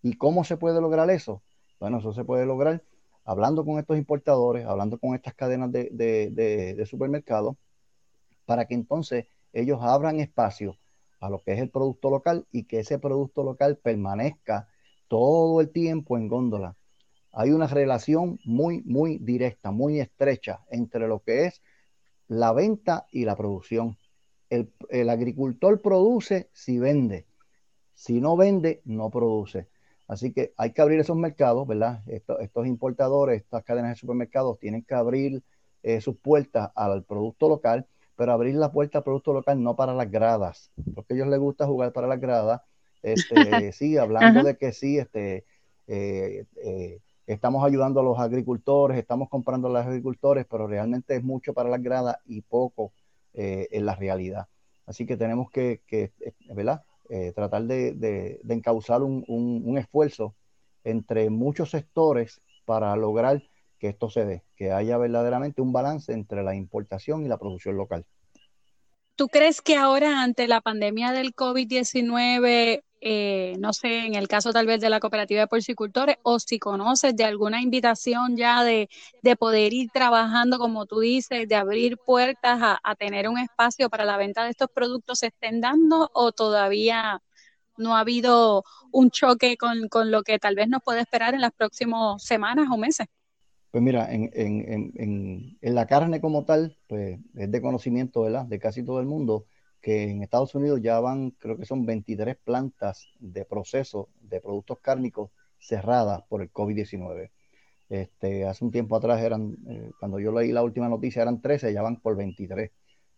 ¿Y 0.00 0.14
cómo 0.14 0.44
se 0.44 0.56
puede 0.56 0.80
lograr 0.80 1.10
eso? 1.10 1.42
Bueno, 1.78 1.98
eso 1.98 2.14
se 2.14 2.24
puede 2.24 2.46
lograr 2.46 2.82
hablando 3.22 3.66
con 3.66 3.78
estos 3.78 3.98
importadores, 3.98 4.64
hablando 4.64 4.98
con 4.98 5.14
estas 5.14 5.34
cadenas 5.34 5.70
de, 5.72 5.90
de, 5.90 6.86
supermercados, 6.86 7.56
para 8.46 8.64
que 8.64 8.74
entonces 8.74 9.26
ellos 9.60 9.78
abran 9.82 10.20
espacio 10.20 10.76
a 11.20 11.30
lo 11.30 11.42
que 11.42 11.52
es 11.52 11.60
el 11.60 11.70
producto 11.70 12.10
local 12.10 12.46
y 12.52 12.64
que 12.64 12.80
ese 12.80 12.98
producto 12.98 13.42
local 13.42 13.78
permanezca 13.78 14.68
todo 15.08 15.60
el 15.60 15.70
tiempo 15.70 16.16
en 16.16 16.28
góndola 16.28 16.76
hay 17.38 17.50
una 17.50 17.66
relación 17.66 18.40
muy, 18.46 18.82
muy 18.86 19.18
directa, 19.18 19.70
muy 19.70 20.00
estrecha 20.00 20.64
entre 20.70 21.06
lo 21.06 21.20
que 21.20 21.44
es 21.44 21.62
la 22.28 22.54
venta 22.54 23.06
y 23.12 23.26
la 23.26 23.36
producción. 23.36 23.98
El, 24.48 25.10
agricultor 25.10 25.82
produce 25.82 26.48
si 26.54 26.78
vende. 26.78 27.26
Si 27.92 28.22
no 28.22 28.38
vende, 28.38 28.80
no 28.86 29.10
produce. 29.10 29.68
Así 30.08 30.32
que 30.32 30.54
hay 30.56 30.72
que 30.72 30.80
abrir 30.80 30.98
esos 30.98 31.16
mercados, 31.18 31.68
¿verdad? 31.68 32.02
Estos, 32.06 32.66
importadores, 32.66 33.42
estas 33.42 33.64
cadenas 33.64 33.90
de 33.90 33.96
supermercados 33.96 34.58
tienen 34.58 34.82
que 34.82 34.94
abrir 34.94 35.42
eh, 35.82 36.00
sus 36.00 36.16
puertas 36.16 36.70
al 36.74 37.04
producto 37.04 37.50
local, 37.50 37.86
pero 38.16 38.32
abrir 38.32 38.54
la 38.54 38.72
puerta 38.72 38.98
al 38.98 39.04
producto 39.04 39.32
local 39.32 39.62
no 39.62 39.76
para 39.76 39.94
las 39.94 40.10
gradas, 40.10 40.72
porque 40.94 41.12
a 41.12 41.16
ellos 41.16 41.28
les 41.28 41.38
gusta 41.38 41.66
jugar 41.66 41.92
para 41.92 42.06
las 42.06 42.20
gradas. 42.20 42.62
Este, 43.02 43.72
sí, 43.72 43.98
hablando 43.98 44.42
de 44.42 44.56
que 44.56 44.72
sí, 44.72 44.98
este, 44.98 45.44
eh, 45.86 46.46
eh, 46.56 47.00
estamos 47.26 47.64
ayudando 47.64 48.00
a 48.00 48.02
los 48.02 48.18
agricultores, 48.18 48.98
estamos 48.98 49.28
comprando 49.28 49.68
a 49.68 49.72
los 49.72 49.86
agricultores, 49.86 50.46
pero 50.50 50.66
realmente 50.66 51.14
es 51.16 51.22
mucho 51.22 51.52
para 51.52 51.68
las 51.68 51.82
gradas 51.82 52.16
y 52.24 52.40
poco 52.40 52.92
eh, 53.34 53.68
en 53.70 53.84
la 53.84 53.94
realidad. 53.94 54.48
Así 54.86 55.04
que 55.04 55.16
tenemos 55.16 55.50
que, 55.50 55.82
eh, 55.90 56.10
¿verdad? 56.54 56.82
Tratar 57.36 57.62
de, 57.64 57.92
de, 57.92 58.40
encauzar 58.48 59.02
un, 59.02 59.24
un, 59.28 59.78
esfuerzo 59.78 60.34
entre 60.82 61.30
muchos 61.30 61.70
sectores 61.70 62.40
para 62.64 62.96
lograr 62.96 63.44
que 63.86 63.90
esto 63.90 64.10
se 64.10 64.24
dé, 64.24 64.42
que 64.56 64.72
haya 64.72 64.98
verdaderamente 64.98 65.62
un 65.62 65.72
balance 65.72 66.12
entre 66.12 66.42
la 66.42 66.54
importación 66.56 67.24
y 67.24 67.28
la 67.28 67.38
producción 67.38 67.76
local. 67.76 68.04
¿Tú 69.14 69.28
crees 69.28 69.62
que 69.62 69.76
ahora 69.76 70.22
ante 70.22 70.48
la 70.48 70.60
pandemia 70.60 71.12
del 71.12 71.34
COVID-19 71.34 72.82
eh, 73.00 73.54
no 73.60 73.72
sé, 73.72 74.06
en 74.06 74.14
el 74.16 74.26
caso 74.26 74.52
tal 74.52 74.66
vez 74.66 74.80
de 74.80 74.90
la 74.90 74.98
cooperativa 74.98 75.40
de 75.40 75.46
porcicultores, 75.46 76.16
o 76.22 76.40
si 76.40 76.58
conoces 76.58 77.14
de 77.14 77.24
alguna 77.24 77.60
invitación 77.60 78.36
ya 78.36 78.64
de, 78.64 78.88
poder 79.38 79.72
ir 79.74 79.90
trabajando, 79.92 80.58
como 80.58 80.86
tú 80.86 81.00
dices, 81.00 81.46
de 81.46 81.54
abrir 81.54 81.98
puertas 81.98 82.58
a, 82.82 82.94
tener 82.96 83.28
un 83.28 83.38
espacio 83.38 83.90
para 83.90 84.04
la 84.04 84.16
venta 84.16 84.42
de 84.44 84.50
estos 84.50 84.70
productos, 84.74 85.20
¿se 85.20 85.28
estén 85.28 85.60
dando 85.60 86.10
o 86.14 86.32
todavía 86.32 87.22
no 87.76 87.96
ha 87.96 88.00
habido 88.00 88.64
un 88.90 89.10
choque 89.10 89.56
con, 89.56 89.88
con 89.88 90.10
lo 90.10 90.22
que 90.22 90.38
tal 90.38 90.56
vez 90.56 90.68
nos 90.68 90.82
puede 90.82 91.00
esperar 91.02 91.34
en 91.34 91.42
las 91.42 91.52
próximas 91.52 92.22
semanas 92.24 92.66
o 92.72 92.76
meses? 92.76 93.06
Pues 93.76 93.84
mira, 93.84 94.10
en, 94.10 94.30
en, 94.32 94.92
en, 94.96 95.58
en, 95.60 95.74
la 95.74 95.86
carne 95.86 96.18
como 96.18 96.46
tal, 96.46 96.78
pues 96.86 97.20
es 97.34 97.50
de 97.50 97.60
conocimiento 97.60 98.22
¿verdad? 98.22 98.46
de 98.46 98.58
casi 98.58 98.82
todo 98.82 99.00
el 99.00 99.06
mundo 99.06 99.44
que 99.82 100.04
en 100.04 100.22
Estados 100.22 100.54
Unidos 100.54 100.80
ya 100.80 100.98
van, 100.98 101.32
creo 101.32 101.58
que 101.58 101.66
son 101.66 101.84
23 101.84 102.38
plantas 102.42 103.06
de 103.18 103.44
proceso 103.44 104.08
de 104.18 104.40
productos 104.40 104.78
cárnicos 104.80 105.30
cerradas 105.58 106.22
por 106.22 106.40
el 106.40 106.50
COVID-19. 106.50 107.30
Este, 107.90 108.46
hace 108.46 108.64
un 108.64 108.70
tiempo 108.70 108.96
atrás 108.96 109.20
eran, 109.20 109.54
eh, 109.68 109.90
cuando 110.00 110.20
yo 110.20 110.32
leí 110.32 110.52
la 110.52 110.62
última 110.62 110.88
noticia, 110.88 111.20
eran 111.20 111.42
13, 111.42 111.74
ya 111.74 111.82
van 111.82 112.00
por 112.00 112.16
23 112.16 112.70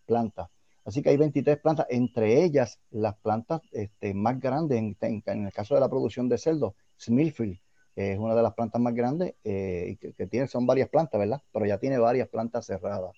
plantas. 0.06 0.48
Así 0.84 1.02
que 1.02 1.10
hay 1.10 1.18
23 1.18 1.58
plantas, 1.58 1.86
entre 1.88 2.42
ellas 2.42 2.80
las 2.90 3.14
plantas 3.18 3.60
este, 3.70 4.12
más 4.12 4.40
grandes, 4.40 4.76
en, 4.76 4.96
en, 5.02 5.46
el 5.46 5.52
caso 5.52 5.76
de 5.76 5.80
la 5.82 5.88
producción 5.88 6.28
de 6.28 6.36
cerdo, 6.36 6.74
Smithfield 6.98 7.60
es 7.98 8.18
una 8.18 8.34
de 8.34 8.42
las 8.42 8.54
plantas 8.54 8.80
más 8.80 8.94
grandes, 8.94 9.34
eh, 9.44 9.96
que, 10.00 10.26
tiene, 10.26 10.46
son 10.46 10.66
varias 10.66 10.88
plantas, 10.88 11.18
¿verdad? 11.18 11.42
Pero 11.52 11.66
ya 11.66 11.78
tiene 11.78 11.98
varias 11.98 12.28
plantas 12.28 12.66
cerradas. 12.66 13.12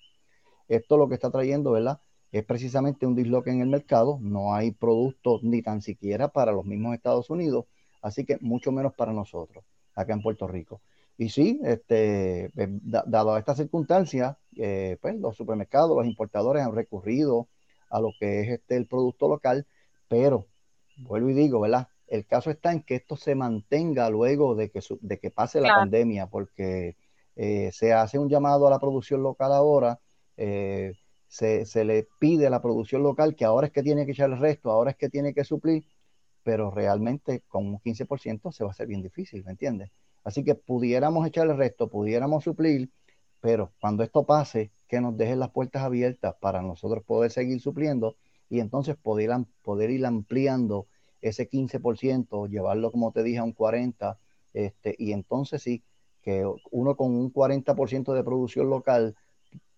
Esto 0.67 0.97
lo 0.97 1.07
que 1.07 1.15
está 1.15 1.29
trayendo, 1.29 1.71
¿verdad? 1.71 1.99
es 2.31 2.45
precisamente 2.45 3.05
un 3.05 3.15
disloque 3.15 3.51
en 3.51 3.61
el 3.61 3.67
mercado, 3.67 4.17
no 4.21 4.55
hay 4.55 4.71
productos 4.71 5.43
ni 5.43 5.61
tan 5.61 5.81
siquiera 5.81 6.29
para 6.29 6.51
los 6.53 6.65
mismos 6.65 6.95
Estados 6.95 7.29
Unidos, 7.29 7.65
así 8.01 8.25
que 8.25 8.37
mucho 8.39 8.71
menos 8.71 8.93
para 8.93 9.11
nosotros, 9.11 9.65
acá 9.95 10.13
en 10.13 10.21
Puerto 10.21 10.47
Rico. 10.47 10.81
Y 11.17 11.29
sí, 11.29 11.59
este, 11.63 12.45
eh, 12.45 12.79
dado 12.81 13.37
esta 13.37 13.53
circunstancia, 13.53 14.37
eh, 14.55 14.97
pues 15.01 15.19
los 15.19 15.35
supermercados, 15.35 15.95
los 15.95 16.05
importadores 16.05 16.63
han 16.63 16.73
recurrido 16.73 17.49
a 17.89 17.99
lo 17.99 18.11
que 18.17 18.41
es 18.41 18.49
este, 18.49 18.77
el 18.77 18.87
producto 18.87 19.27
local, 19.27 19.67
pero 20.07 20.47
vuelvo 20.97 21.29
y 21.29 21.33
digo, 21.33 21.59
¿verdad? 21.59 21.89
El 22.11 22.25
caso 22.27 22.51
está 22.51 22.71
en 22.73 22.83
que 22.83 22.95
esto 22.97 23.15
se 23.17 23.35
mantenga 23.35 24.09
luego 24.09 24.55
de 24.55 24.69
que, 24.71 24.81
de 25.01 25.19
que 25.19 25.31
pase 25.31 25.61
la 25.61 25.69
pandemia, 25.75 26.27
porque 26.27 26.97
Eh, 27.35 27.71
se 27.73 27.93
hace 27.93 28.19
un 28.19 28.29
llamado 28.29 28.67
a 28.67 28.69
la 28.69 28.79
producción 28.79 29.23
local 29.23 29.53
ahora, 29.53 29.99
eh, 30.37 30.93
se, 31.27 31.65
se, 31.65 31.85
le 31.85 32.07
pide 32.19 32.47
a 32.47 32.49
la 32.49 32.61
producción 32.61 33.03
local 33.03 33.35
que 33.35 33.45
ahora 33.45 33.67
es 33.67 33.73
que 33.73 33.83
tiene 33.83 34.05
que 34.05 34.11
echar 34.11 34.29
el 34.31 34.39
resto, 34.39 34.69
ahora 34.71 34.91
es 34.91 34.97
que 34.97 35.09
tiene 35.09 35.33
que 35.33 35.45
suplir, 35.45 35.85
pero 36.43 36.71
realmente 36.71 37.41
con 37.47 37.67
un 37.67 37.79
15% 37.79 38.51
se 38.51 38.63
va 38.63 38.71
a 38.71 38.73
hacer 38.73 38.87
bien 38.87 39.01
difícil, 39.01 39.43
¿me 39.45 39.51
entiendes? 39.51 39.91
Así 40.23 40.43
que 40.43 40.55
pudiéramos 40.55 41.25
echar 41.27 41.47
el 41.49 41.57
resto, 41.57 41.89
pudiéramos 41.89 42.43
suplir, 42.43 42.91
pero 43.39 43.73
cuando 43.79 44.03
esto 44.03 44.25
pase, 44.25 44.71
que 44.87 45.01
nos 45.01 45.17
dejen 45.17 45.39
las 45.39 45.51
puertas 45.51 45.83
abiertas 45.83 46.35
para 46.39 46.61
nosotros 46.61 47.03
poder 47.05 47.31
seguir 47.31 47.59
supliendo 47.61 48.17
y 48.49 48.59
entonces 48.59 48.95
poder, 48.97 49.31
poder 49.63 49.89
ir 49.91 50.05
ampliando 50.05 50.87
ese 51.21 51.49
15%, 51.49 52.49
llevarlo, 52.49 52.91
como 52.91 53.11
te 53.11 53.23
dije, 53.23 53.39
a 53.39 53.43
un 53.43 53.55
40%, 53.55 54.17
este, 54.53 54.95
y 54.97 55.13
entonces 55.13 55.61
sí, 55.61 55.83
que 56.21 56.45
uno 56.71 56.95
con 56.95 57.15
un 57.15 57.31
40% 57.31 58.13
de 58.13 58.23
producción 58.23 58.69
local, 58.69 59.15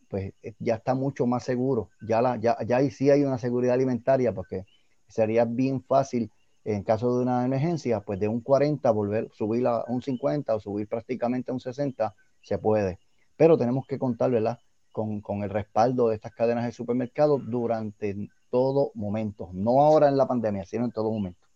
pues 0.10 0.34
eh, 0.44 0.54
ya 0.60 0.76
está 0.76 0.96
mucho 0.96 1.26
más 1.26 1.44
seguro. 1.44 1.90
Ya, 2.08 2.22
la, 2.22 2.38
ya, 2.38 2.58
ya 2.66 2.78
ahí 2.78 2.92
sí 2.92 3.10
hay 3.10 3.24
una 3.24 3.38
seguridad 3.38 3.76
alimentaria, 3.76 4.34
porque 4.34 4.66
sería 5.08 5.46
bien 5.46 5.84
fácil 5.84 6.32
en 6.66 6.84
caso 6.84 7.18
de 7.18 7.24
una 7.24 7.46
emergencia, 7.46 8.00
pues 8.02 8.20
de 8.20 8.28
un 8.28 8.42
40 8.42 8.90
volver, 8.92 9.30
subir 9.34 9.68
a 9.68 9.84
un 9.88 10.02
50 10.02 10.56
o 10.56 10.60
subir 10.60 10.88
prácticamente 10.88 11.52
a 11.52 11.54
un 11.54 11.60
60, 11.60 12.16
se 12.42 12.58
puede. 12.58 13.00
Pero 13.36 13.58
tenemos 13.58 13.86
que 13.86 14.00
contar, 14.00 14.32
¿verdad? 14.32 14.60
Con, 14.92 15.22
con 15.22 15.44
el 15.44 15.50
respaldo 15.50 16.10
de 16.10 16.16
estas 16.16 16.34
cadenas 16.34 16.66
de 16.66 16.72
supermercados 16.72 17.42
durante 17.46 18.30
todo 18.54 18.92
momento, 18.94 19.50
no 19.52 19.82
ahora 19.82 20.08
en 20.08 20.16
la 20.16 20.28
pandemia, 20.28 20.64
sino 20.64 20.86
en 20.86 20.92
todo 20.92 21.12
momento. 21.12 21.48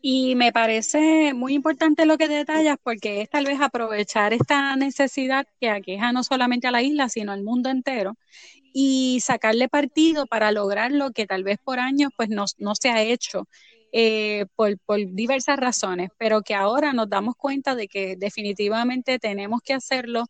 Y 0.00 0.36
me 0.36 0.52
parece 0.52 1.34
muy 1.34 1.52
importante 1.54 2.06
lo 2.06 2.16
que 2.16 2.28
detallas 2.28 2.76
porque 2.80 3.20
es 3.20 3.28
tal 3.28 3.44
vez 3.44 3.60
aprovechar 3.60 4.32
esta 4.32 4.76
necesidad 4.76 5.46
que 5.58 5.68
aqueja 5.68 6.12
no 6.12 6.22
solamente 6.22 6.68
a 6.68 6.70
la 6.70 6.82
isla, 6.82 7.08
sino 7.08 7.32
al 7.32 7.42
mundo 7.42 7.70
entero 7.70 8.14
y 8.72 9.18
sacarle 9.20 9.68
partido 9.68 10.26
para 10.26 10.52
lograr 10.52 10.92
lo 10.92 11.10
que 11.10 11.26
tal 11.26 11.42
vez 11.42 11.58
por 11.58 11.80
años 11.80 12.12
pues 12.16 12.28
no, 12.28 12.44
no 12.58 12.76
se 12.76 12.90
ha 12.90 13.02
hecho 13.02 13.48
eh, 13.90 14.46
por, 14.54 14.78
por, 14.86 14.98
diversas 15.12 15.56
razones, 15.56 16.10
pero 16.18 16.42
que 16.42 16.54
ahora 16.54 16.92
nos 16.92 17.08
damos 17.08 17.34
cuenta 17.34 17.74
de 17.74 17.88
que 17.88 18.14
definitivamente 18.16 19.18
tenemos 19.18 19.60
que 19.60 19.74
hacerlo. 19.74 20.26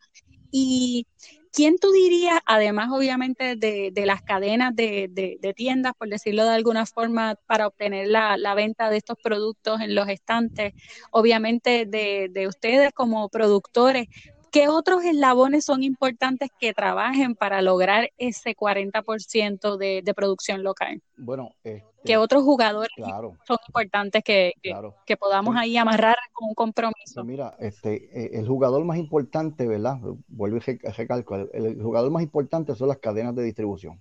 Y 0.50 1.06
¿quién 1.54 1.78
tú 1.78 1.92
dirías, 1.92 2.40
además 2.46 2.88
obviamente 2.92 3.54
de, 3.56 3.92
las 4.04 4.22
cadenas 4.22 4.74
de, 4.74 5.54
tiendas, 5.56 5.92
por 5.96 6.08
decirlo 6.08 6.44
de 6.44 6.54
alguna 6.54 6.84
forma, 6.84 7.36
para 7.46 7.68
obtener 7.68 8.08
la, 8.08 8.54
venta 8.54 8.90
de 8.90 8.96
estos 8.96 9.16
productos 9.22 9.80
en 9.80 9.94
los 9.94 10.08
estantes, 10.08 10.74
obviamente 11.12 11.86
de, 11.86 12.46
ustedes 12.48 12.92
como 12.92 13.28
productores, 13.28 14.08
¿qué 14.54 14.68
otros 14.68 15.02
eslabones 15.02 15.64
son 15.64 15.82
importantes 15.82 16.48
que 16.60 16.72
trabajen 16.72 17.34
para 17.34 17.60
lograr 17.60 18.10
ese 18.18 18.54
40% 18.54 19.76
de, 19.76 20.00
de 20.04 20.14
producción 20.14 20.62
local? 20.62 21.02
Bueno, 21.16 21.50
este, 21.64 21.84
¿qué 22.04 22.16
otros 22.16 22.44
jugadores 22.44 22.92
son 22.96 23.58
importantes 23.66 24.22
que, 24.22 24.52
que, 24.62 25.16
podamos 25.16 25.56
ahí 25.56 25.76
amarrar 25.76 26.14
con 26.32 26.50
un 26.50 26.54
compromiso? 26.54 27.14
Pues 27.16 27.26
mira, 27.26 27.56
este, 27.58 28.08
e, 28.16 28.38
el 28.38 28.46
jugador 28.46 28.84
más 28.84 28.96
importante, 28.96 29.66
¿verdad? 29.66 29.98
Vuelvo 30.28 30.58
a 30.58 30.92
recalcar, 30.92 31.48
el 31.52 31.82
jugador 31.82 32.12
más 32.12 32.22
importante 32.22 32.76
son 32.76 32.86
las 32.86 32.98
cadenas 32.98 33.34
de 33.34 33.42
distribución. 33.42 34.00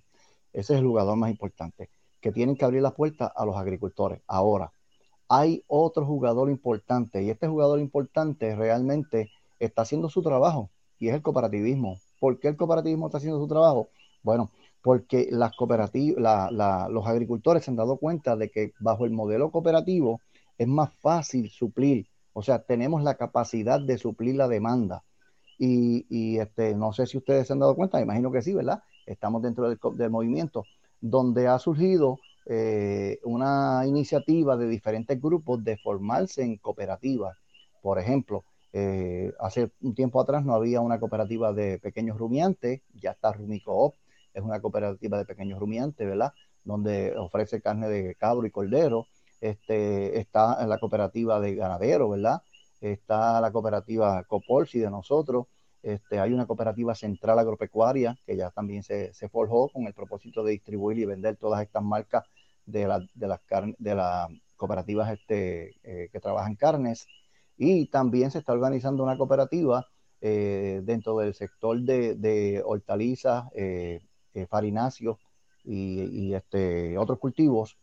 Ese 0.52 0.74
es 0.74 0.78
el 0.78 0.86
jugador 0.86 1.16
más 1.16 1.32
importante, 1.32 1.90
que 2.20 2.30
tienen 2.30 2.54
que 2.54 2.64
abrir 2.64 2.80
las 2.80 2.94
puertas 2.94 3.32
a 3.34 3.44
los 3.44 3.56
agricultores. 3.56 4.20
Ahora, 4.28 4.70
hay 5.28 5.64
otro 5.66 6.06
jugador 6.06 6.48
importante 6.48 7.24
y 7.24 7.30
este 7.30 7.48
jugador 7.48 7.80
importante 7.80 8.54
realmente 8.54 9.32
está 9.58 9.82
haciendo 9.82 10.08
su 10.08 10.22
trabajo 10.22 10.70
y 10.98 11.08
es 11.08 11.14
el 11.14 11.22
cooperativismo. 11.22 11.98
¿Por 12.20 12.38
qué 12.38 12.48
el 12.48 12.56
cooperativismo 12.56 13.06
está 13.06 13.18
haciendo 13.18 13.38
su 13.38 13.48
trabajo? 13.48 13.88
Bueno, 14.22 14.50
porque 14.82 15.28
las 15.30 15.54
cooperativas, 15.56 16.52
los 16.52 17.06
agricultores 17.06 17.64
se 17.64 17.70
han 17.70 17.76
dado 17.76 17.96
cuenta 17.96 18.36
de 18.36 18.50
que 18.50 18.72
bajo 18.80 19.04
el 19.04 19.12
modelo 19.12 19.50
cooperativo 19.50 20.20
es 20.58 20.68
más 20.68 20.92
fácil 21.00 21.50
suplir, 21.50 22.06
o 22.34 22.42
sea, 22.42 22.58
tenemos 22.58 23.02
la 23.02 23.14
capacidad 23.14 23.80
de 23.80 23.96
suplir 23.96 24.34
la 24.34 24.48
demanda. 24.48 25.02
Y, 25.56 26.38
este, 26.38 26.74
no 26.74 26.92
sé 26.92 27.06
si 27.06 27.16
ustedes 27.16 27.46
se 27.46 27.52
han 27.52 27.60
dado 27.60 27.76
cuenta, 27.76 28.00
imagino 28.00 28.32
que 28.32 28.42
sí, 28.42 28.52
¿verdad? 28.52 28.82
Estamos 29.06 29.40
dentro 29.40 29.68
del, 29.68 30.10
movimiento, 30.10 30.64
donde 31.00 31.46
ha 31.46 31.58
surgido 31.58 32.18
eh, 32.46 33.20
una 33.24 33.84
iniciativa 33.86 34.56
de 34.56 34.68
diferentes 34.68 35.20
grupos 35.20 35.62
de 35.64 35.76
formarse 35.78 36.42
en 36.42 36.56
cooperativas. 36.58 37.38
Por 37.80 37.98
ejemplo, 37.98 38.44
eh, 38.76 39.32
hace 39.38 39.70
un 39.82 39.94
tiempo 39.94 40.20
atrás 40.20 40.44
no 40.44 40.52
había 40.52 40.80
una 40.80 40.98
cooperativa 40.98 41.52
de 41.52 41.78
pequeños 41.78 42.18
rumiantes, 42.18 42.82
ya 42.92 43.12
está 43.12 43.30
Rumicoop, 43.32 43.94
es 44.34 44.42
una 44.42 44.60
cooperativa 44.60 45.16
de 45.16 45.24
pequeños 45.24 45.60
rumiantes, 45.60 46.04
¿verdad? 46.04 46.32
Donde 46.64 47.16
ofrece 47.16 47.62
carne 47.62 47.88
de 47.88 48.16
cabro 48.16 48.44
y 48.48 48.50
cordero. 48.50 49.06
Este, 49.40 50.18
está 50.18 50.66
la 50.66 50.78
cooperativa 50.78 51.38
de 51.38 51.54
ganadero, 51.54 52.08
¿verdad? 52.08 52.42
Está 52.80 53.40
la 53.40 53.52
cooperativa 53.52 54.24
Copolsi 54.24 54.80
de 54.80 54.90
nosotros. 54.90 55.46
Este, 55.80 56.18
hay 56.18 56.32
una 56.32 56.46
cooperativa 56.46 56.96
central 56.96 57.38
agropecuaria 57.38 58.18
que 58.26 58.36
ya 58.36 58.50
también 58.50 58.82
se, 58.82 59.12
forjó 59.30 59.68
con 59.68 59.86
el 59.86 59.94
propósito 59.94 60.42
de 60.42 60.50
distribuir 60.50 60.98
y 60.98 61.04
vender 61.04 61.36
todas 61.36 61.62
estas 61.62 61.84
marcas 61.84 62.24
de, 62.66 62.88
de 63.14 63.28
las 63.28 63.40
de 63.78 63.94
las 63.94 64.28
cooperativas 64.56 65.12
este, 65.12 65.76
eh, 65.84 66.08
que 66.10 66.18
trabajan 66.18 66.56
carnes 66.56 67.06
y 67.56 67.86
también 67.86 68.30
se 68.30 68.38
está 68.38 68.52
organizando 68.52 69.02
una 69.02 69.16
cooperativa 69.16 69.86
eh, 70.20 70.80
dentro 70.84 71.18
del 71.18 71.34
sector 71.34 71.80
de, 71.80 72.62
hortalizas, 72.64 73.44
eh, 73.54 74.00
eh, 74.32 74.46
farináceos 74.46 75.18
y, 75.64 76.32
este, 76.34 76.96
otros 76.98 77.18
cultivos 77.18 77.76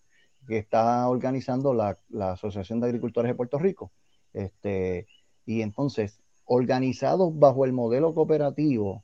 que 0.47 0.57
está 0.57 1.07
organizando 1.07 1.73
la, 1.73 1.97
Asociación 2.31 2.79
de 2.79 2.87
Agricultores 2.87 3.29
de 3.29 3.35
Puerto 3.35 3.59
Rico. 3.59 3.91
Este, 4.33 5.07
y 5.45 5.61
entonces, 5.61 6.19
organizados 6.45 7.37
bajo 7.37 7.65
el 7.65 7.73
modelo 7.73 8.13
cooperativo, 8.13 9.03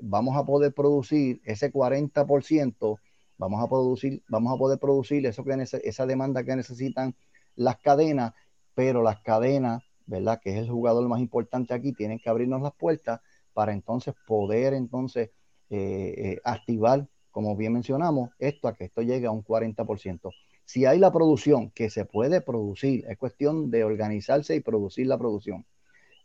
vamos 0.00 0.36
a 0.36 0.44
poder 0.44 0.72
producir 0.72 1.40
ese 1.44 1.72
40%, 1.72 2.98
vamos 3.36 3.62
a 3.62 3.68
producir, 3.68 4.22
vamos 4.28 4.54
a 4.54 4.58
poder 4.58 4.78
producir 4.78 5.26
eso 5.26 5.44
que 5.44 5.62
esa 5.84 6.06
demanda 6.06 6.44
que 6.44 6.56
necesitan 6.56 7.14
las 7.54 7.76
cadenas, 7.78 8.32
pero 8.74 9.02
las 9.02 9.20
cadenas 9.20 9.82
¿verdad? 10.08 10.40
Que 10.42 10.50
es 10.50 10.56
el 10.56 10.70
jugador 10.70 11.06
más 11.06 11.20
importante 11.20 11.74
aquí, 11.74 11.92
tienen 11.92 12.18
que 12.18 12.30
abrirnos 12.30 12.62
las 12.62 12.72
puertas 12.72 13.20
para 13.52 13.72
entonces 13.72 14.14
poder 14.26 14.74
entonces 14.74 15.30
eh, 15.70 16.14
eh, 16.16 16.40
activar, 16.44 17.06
como 17.30 17.54
bien 17.56 17.74
mencionamos, 17.74 18.30
esto 18.38 18.68
a 18.68 18.74
que 18.74 18.84
esto 18.84 19.02
llegue 19.02 19.26
a 19.26 19.30
un 19.30 19.44
40%. 19.44 20.30
Si 20.64 20.86
hay 20.86 20.98
la 20.98 21.12
producción 21.12 21.70
que 21.70 21.90
se 21.90 22.04
puede 22.04 22.40
producir, 22.40 23.04
es 23.08 23.18
cuestión 23.18 23.70
de 23.70 23.84
organizarse 23.84 24.56
y 24.56 24.60
producir 24.60 25.06
la 25.06 25.18
producción. 25.18 25.66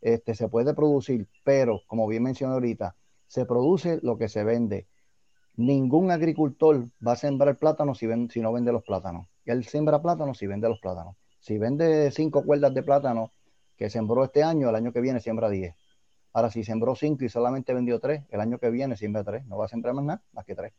Este, 0.00 0.34
se 0.34 0.48
puede 0.48 0.74
producir, 0.74 1.28
pero 1.44 1.82
como 1.86 2.06
bien 2.06 2.22
mencioné 2.22 2.54
ahorita, 2.54 2.96
se 3.26 3.44
produce 3.46 4.00
lo 4.02 4.18
que 4.18 4.28
se 4.28 4.44
vende. 4.44 4.86
Ningún 5.56 6.10
agricultor 6.10 6.88
va 7.06 7.12
a 7.12 7.16
sembrar 7.16 7.56
plátanos 7.58 7.98
si, 7.98 8.06
si 8.30 8.40
no 8.40 8.52
vende 8.52 8.72
los 8.72 8.82
plátanos. 8.82 9.28
Él 9.44 9.64
siembra 9.64 10.02
plátanos 10.02 10.38
si 10.38 10.46
vende 10.46 10.68
los 10.68 10.80
plátanos. 10.80 11.16
Si 11.38 11.58
vende 11.58 12.10
cinco 12.10 12.44
cuerdas 12.44 12.72
de 12.74 12.82
plátano 12.82 13.32
que 13.76 13.90
sembró 13.90 14.24
este 14.24 14.42
año, 14.42 14.68
el 14.68 14.76
año 14.76 14.92
que 14.92 15.00
viene 15.00 15.20
siembra 15.20 15.48
10. 15.48 15.74
Ahora, 16.32 16.50
si 16.50 16.64
sembró 16.64 16.96
5 16.96 17.24
y 17.24 17.28
solamente 17.28 17.72
vendió 17.72 18.00
3, 18.00 18.24
el 18.30 18.40
año 18.40 18.58
que 18.58 18.70
viene 18.70 18.96
siembra 18.96 19.22
3. 19.22 19.46
No 19.46 19.56
va 19.56 19.66
a 19.66 19.68
sembrar 19.68 19.94
más 19.94 20.04
nada, 20.04 20.22
más 20.32 20.44
que 20.44 20.54
3. 20.54 20.72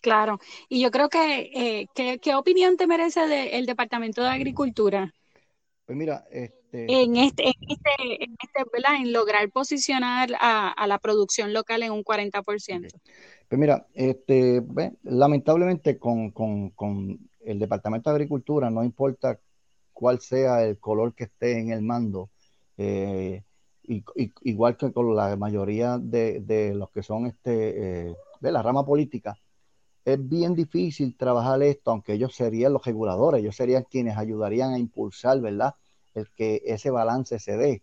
Claro, 0.00 0.38
y 0.68 0.80
yo 0.80 0.90
creo 0.90 1.08
que, 1.08 1.50
eh, 1.54 2.18
¿qué, 2.20 2.34
opinión 2.34 2.76
te 2.76 2.86
merece 2.86 3.56
el 3.56 3.66
Departamento 3.66 4.22
de 4.22 4.28
Agricultura? 4.28 5.12
Pues 5.84 5.98
mira, 5.98 6.24
este... 6.30 6.68
En 6.70 7.16
este, 7.16 7.44
en 7.46 7.54
este, 7.66 8.24
en 8.24 8.36
este 8.38 8.64
¿verdad? 8.70 8.96
En 9.00 9.12
lograr 9.12 9.50
posicionar 9.50 10.28
a, 10.38 10.86
la 10.86 10.98
producción 10.98 11.54
local 11.54 11.82
en 11.82 11.92
un 11.92 12.04
40%. 12.04 12.88
Pues 13.48 13.58
mira, 13.58 13.86
este, 13.94 14.62
lamentablemente 15.04 15.98
con, 15.98 16.30
con, 16.30 16.70
con 16.70 17.18
el 17.40 17.58
Departamento 17.58 18.10
de 18.10 18.16
Agricultura, 18.16 18.68
no 18.68 18.84
importa 18.84 19.40
cuál 19.98 20.20
sea 20.20 20.62
el 20.62 20.78
color 20.78 21.12
que 21.12 21.24
esté 21.24 21.58
en 21.58 21.72
el 21.72 21.82
mando, 21.82 22.30
eh, 22.76 23.42
igual 23.82 24.76
que 24.76 24.92
con 24.92 25.16
la 25.16 25.34
mayoría 25.34 25.98
de, 25.98 26.72
los 26.76 26.88
que 26.90 27.02
son 27.02 27.26
este, 27.26 28.10
eh, 28.10 28.16
de 28.40 28.52
la 28.52 28.62
rama 28.62 28.86
política, 28.86 29.36
es 30.04 30.28
bien 30.28 30.54
difícil 30.54 31.16
trabajar 31.16 31.60
esto, 31.64 31.90
aunque 31.90 32.12
ellos 32.12 32.32
serían 32.32 32.74
los 32.74 32.84
reguladores, 32.86 33.40
ellos 33.40 33.56
serían 33.56 33.86
quienes 33.90 34.16
ayudarían 34.16 34.72
a 34.72 34.78
impulsar, 34.78 35.40
¿verdad? 35.40 35.74
El 36.14 36.30
que 36.30 36.62
ese 36.64 36.90
balance 36.90 37.40
se 37.40 37.56
dé. 37.56 37.82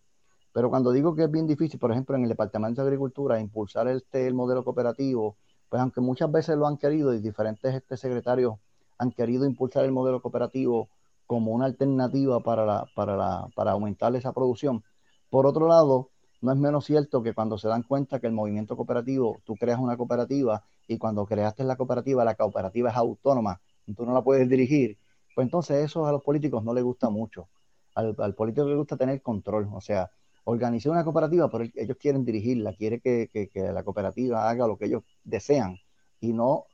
Pero 0.53 0.69
cuando 0.69 0.93
digo 0.93 1.15
que 1.15 1.23
es 1.23 1.31
bien 1.31 1.47
difícil, 1.47 1.81
por 1.81 1.91
ejemplo, 1.91 2.15
en 2.15 2.23
el 2.23 2.29
Departamento 2.29 2.81
de 2.81 2.87
Agricultura, 2.87 3.41
impulsar 3.41 3.89
este, 3.89 4.25
el 4.25 4.33
modelo 4.33 4.63
cooperativo, 4.63 5.35
pues 5.67 5.81
aunque 5.81 5.99
muchas 5.99 6.31
veces 6.31 6.55
lo 6.55 6.65
han 6.65 6.77
querido 6.77 7.13
y 7.13 7.19
diferentes 7.19 7.75
este, 7.75 7.97
secretarios 7.97 8.53
han 8.99 9.11
querido 9.11 9.45
impulsar 9.45 9.83
el 9.83 9.91
modelo 9.91 10.21
cooperativo 10.21 10.87
como 11.25 11.51
una 11.51 11.65
alternativa 11.65 12.41
para, 12.41 12.65
la, 12.65 12.85
para, 12.95 13.17
la, 13.17 13.47
para 13.55 13.71
aumentar 13.71 14.15
esa 14.15 14.33
producción. 14.33 14.83
Por 15.29 15.45
otro 15.45 15.67
lado, 15.67 16.11
no 16.41 16.51
es 16.51 16.57
menos 16.57 16.85
cierto 16.85 17.23
que 17.23 17.33
cuando 17.33 17.57
se 17.57 17.67
dan 17.67 17.83
cuenta 17.83 18.19
que 18.19 18.27
el 18.27 18.33
movimiento 18.33 18.75
cooperativo, 18.75 19.41
tú 19.45 19.55
creas 19.55 19.79
una 19.79 19.97
cooperativa 19.97 20.63
y 20.87 20.97
cuando 20.97 21.25
creaste 21.25 21.63
la 21.63 21.75
cooperativa, 21.75 22.23
la 22.23 22.35
cooperativa 22.35 22.91
es 22.91 22.95
autónoma, 22.95 23.61
tú 23.95 24.05
no 24.05 24.13
la 24.13 24.23
puedes 24.23 24.47
dirigir, 24.47 24.97
pues 25.33 25.45
entonces 25.45 25.83
eso 25.83 26.05
a 26.05 26.11
los 26.11 26.23
políticos 26.23 26.63
no 26.63 26.73
les 26.73 26.83
gusta 26.83 27.09
mucho. 27.09 27.49
Al, 27.95 28.35
político 28.35 28.67
le 28.67 28.75
gusta 28.75 28.97
tener 28.97 29.21
control, 29.21 29.69
o 29.73 29.81
sea, 29.81 30.11
organizar 30.43 30.91
una 30.91 31.03
cooperativa, 31.03 31.49
pero 31.49 31.63
ellos 31.75 31.97
quieren 31.99 32.25
dirigirla, 32.25 32.73
quiere 32.73 32.99
que, 32.99 33.49
la 33.53 33.83
cooperativa 33.83 34.49
haga 34.49 34.67
lo 34.67 34.77
que 34.77 34.85
ellos 34.85 35.03
desean 35.23 35.77
y 36.19 36.33
no, 36.33 36.65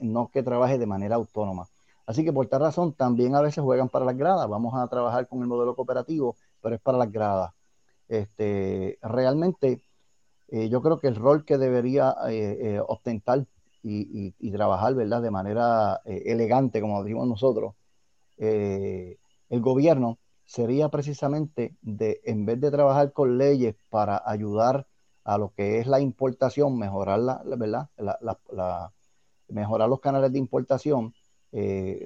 no 0.00 0.30
que 0.30 0.42
trabaje 0.42 0.78
de 0.78 0.86
manera 0.86 1.16
autónoma. 1.16 1.68
Así 2.06 2.24
que 2.24 2.32
por 2.32 2.46
tal 2.48 2.60
razón 2.60 2.92
también 2.92 3.34
a 3.34 3.40
veces 3.40 3.62
juegan 3.64 3.88
para 3.88 4.04
las 4.04 4.16
gradas. 4.16 4.48
Vamos 4.48 4.74
a 4.74 4.86
trabajar 4.88 5.28
con 5.28 5.40
el 5.40 5.46
modelo 5.46 5.74
cooperativo, 5.74 6.36
pero 6.60 6.74
es 6.74 6.80
para 6.80 6.98
las 6.98 7.10
gradas. 7.10 7.52
Este, 8.08 8.98
realmente 9.02 9.82
eh, 10.48 10.68
yo 10.68 10.82
creo 10.82 11.00
que 11.00 11.08
el 11.08 11.16
rol 11.16 11.44
que 11.44 11.58
debería 11.58 12.14
eh, 12.28 12.74
eh, 12.76 12.80
ostentar 12.86 13.46
y, 13.82 14.50
trabajar 14.52 14.94
¿verdad? 14.94 15.20
de 15.20 15.30
manera 15.30 16.00
elegante, 16.06 16.80
como 16.80 17.02
decimos 17.02 17.28
nosotros, 17.28 17.74
el 18.38 19.18
gobierno 19.60 20.18
sería 20.46 20.88
precisamente 20.88 21.76
de, 21.82 22.20
en 22.24 22.46
vez 22.46 22.60
de 22.60 22.70
trabajar 22.70 23.12
con 23.12 23.36
leyes 23.36 23.74
para 23.90 24.22
ayudar 24.24 24.86
a 25.24 25.36
lo 25.36 25.52
que 25.54 25.80
es 25.80 25.86
la 25.86 26.00
importación, 26.00 26.78
mejorar 26.78 27.18
la, 27.18 27.42
¿verdad? 27.44 27.90
mejorar 29.48 29.88
los 29.90 30.00
canales 30.00 30.32
de 30.32 30.38
importación, 30.38 31.12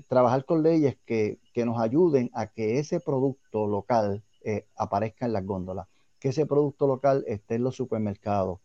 trabajar 0.08 0.44
con 0.44 0.62
leyes 0.62 0.98
que, 1.06 1.38
que, 1.54 1.64
nos 1.64 1.80
ayuden 1.80 2.30
a 2.34 2.48
que 2.48 2.78
ese 2.78 3.00
producto 3.00 3.66
local 3.66 4.22
eh, 4.50 4.66
aparezca 4.76 5.26
en 5.26 5.32
las 5.32 5.44
góndolas, 5.44 5.88
que 6.18 6.28
ese 6.30 6.46
producto 6.46 6.86
local 6.86 7.24
esté 7.26 7.56
en 7.56 7.64
los 7.64 7.76
supermercados. 7.76 8.60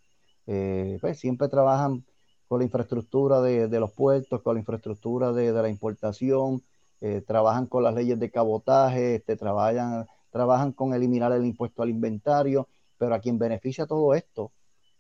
Eh, 0.47 0.97
pues, 1.01 1.19
siempre 1.19 1.47
trabajan 1.47 2.05
con 2.47 2.59
la 2.59 2.65
infraestructura 2.65 3.41
de, 3.41 3.79
los 3.79 3.91
puertos, 3.91 4.41
con 4.43 4.55
la 4.55 4.59
infraestructura 4.59 5.33
de, 5.33 5.51
la 5.51 5.69
importación, 5.69 6.63
eh, 7.01 7.21
trabajan 7.25 7.65
con 7.65 7.83
las 7.83 7.95
leyes 7.95 8.19
de 8.19 8.29
cabotaje, 8.31 9.15
este, 9.15 9.35
trabajan, 9.35 10.05
trabajan 10.29 10.71
con 10.73 10.93
eliminar 10.93 11.31
el 11.31 11.45
impuesto 11.45 11.81
al 11.81 11.89
inventario, 11.89 12.67
pero 12.97 13.15
a 13.15 13.19
quien 13.19 13.37
beneficia 13.37 13.87
todo 13.87 14.13
esto 14.13 14.51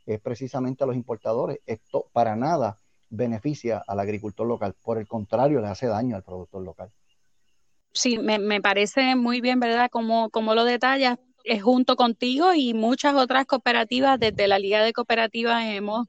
es 0.05 0.19
precisamente 0.19 0.83
a 0.83 0.87
los 0.87 0.95
importadores. 0.95 1.59
Esto 1.65 2.07
para 2.11 2.35
nada 2.35 2.79
beneficia 3.13 3.83
al 3.87 3.99
agricultor 3.99 4.47
local, 4.47 4.75
por 4.81 4.97
el 4.97 5.07
contrario, 5.07 5.61
le 5.61 5.67
hace 5.67 5.87
daño 5.87 6.15
al 6.15 6.23
productor 6.23 6.63
local. 6.63 6.89
Sí, 7.93 8.17
me, 8.17 8.39
me, 8.39 8.59
parece 8.59 9.15
muy 9.15 9.39
bien, 9.39 9.59
¿verdad? 9.59 9.89
Como, 9.91 10.29
lo 10.33 10.65
detallas, 10.65 11.19
es 11.43 11.61
junto 11.61 11.95
contigo 11.95 12.53
y 12.53 12.73
muchas 12.73 13.13
otras 13.13 13.45
cooperativas, 13.45 14.19
desde 14.19 14.47
la 14.47 14.57
Liga 14.57 14.83
de 14.83 14.93
Cooperativas 14.93 15.63
hemos 15.67 16.07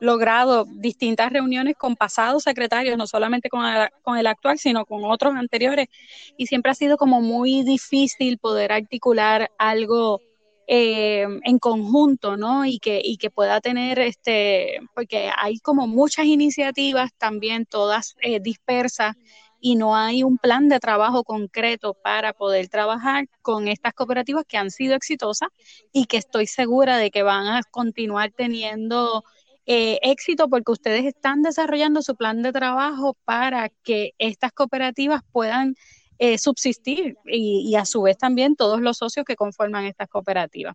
logrado 0.00 0.64
distintas 0.66 1.30
reuniones 1.32 1.74
con 1.76 1.96
pasados 1.96 2.44
secretarios, 2.44 2.96
no 2.96 3.06
solamente 3.06 3.48
con 3.48 3.62
con 4.02 4.16
el 4.16 4.26
actual, 4.26 4.58
sino 4.58 4.86
con 4.86 5.04
otros 5.04 5.34
anteriores, 5.34 5.88
y 6.36 6.46
siempre 6.46 6.70
ha 6.70 6.74
sido 6.74 6.96
como 6.96 7.20
muy 7.20 7.62
difícil 7.64 8.38
poder 8.38 8.72
articular 8.72 9.50
algo 9.58 10.20
eh, 10.66 11.26
en 11.44 11.58
conjunto, 11.58 12.36
¿no? 12.36 12.64
Y 12.64 12.78
que, 12.78 13.00
y 13.02 13.16
que 13.18 13.30
pueda 13.30 13.60
tener, 13.60 13.98
este, 13.98 14.80
porque 14.94 15.30
hay 15.36 15.58
como 15.60 15.86
muchas 15.86 16.26
iniciativas 16.26 17.10
también, 17.18 17.66
todas 17.66 18.16
eh, 18.22 18.40
dispersas, 18.40 19.14
y 19.60 19.76
no 19.76 19.96
hay 19.96 20.22
un 20.22 20.38
plan 20.38 20.68
de 20.68 20.80
trabajo 20.80 21.24
concreto 21.24 21.94
para 21.94 22.32
poder 22.32 22.68
trabajar 22.68 23.26
con 23.42 23.68
estas 23.68 23.94
cooperativas 23.94 24.44
que 24.46 24.58
han 24.58 24.70
sido 24.70 24.94
exitosas 24.94 25.48
y 25.92 26.06
que 26.06 26.18
estoy 26.18 26.46
segura 26.46 26.98
de 26.98 27.10
que 27.10 27.22
van 27.22 27.46
a 27.46 27.62
continuar 27.70 28.30
teniendo 28.30 29.24
eh, 29.66 29.98
éxito 30.02 30.48
porque 30.48 30.72
ustedes 30.72 31.04
están 31.04 31.42
desarrollando 31.42 32.02
su 32.02 32.14
plan 32.14 32.42
de 32.42 32.52
trabajo 32.52 33.16
para 33.24 33.70
que 33.82 34.12
estas 34.18 34.52
cooperativas 34.52 35.22
puedan 35.32 35.74
eh, 36.18 36.38
subsistir 36.38 37.16
y, 37.26 37.74
a 37.76 37.84
su 37.84 38.02
vez 38.02 38.16
también 38.16 38.56
todos 38.56 38.80
los 38.80 38.98
socios 38.98 39.24
que 39.24 39.36
conforman 39.36 39.84
estas 39.84 40.08
cooperativas. 40.08 40.74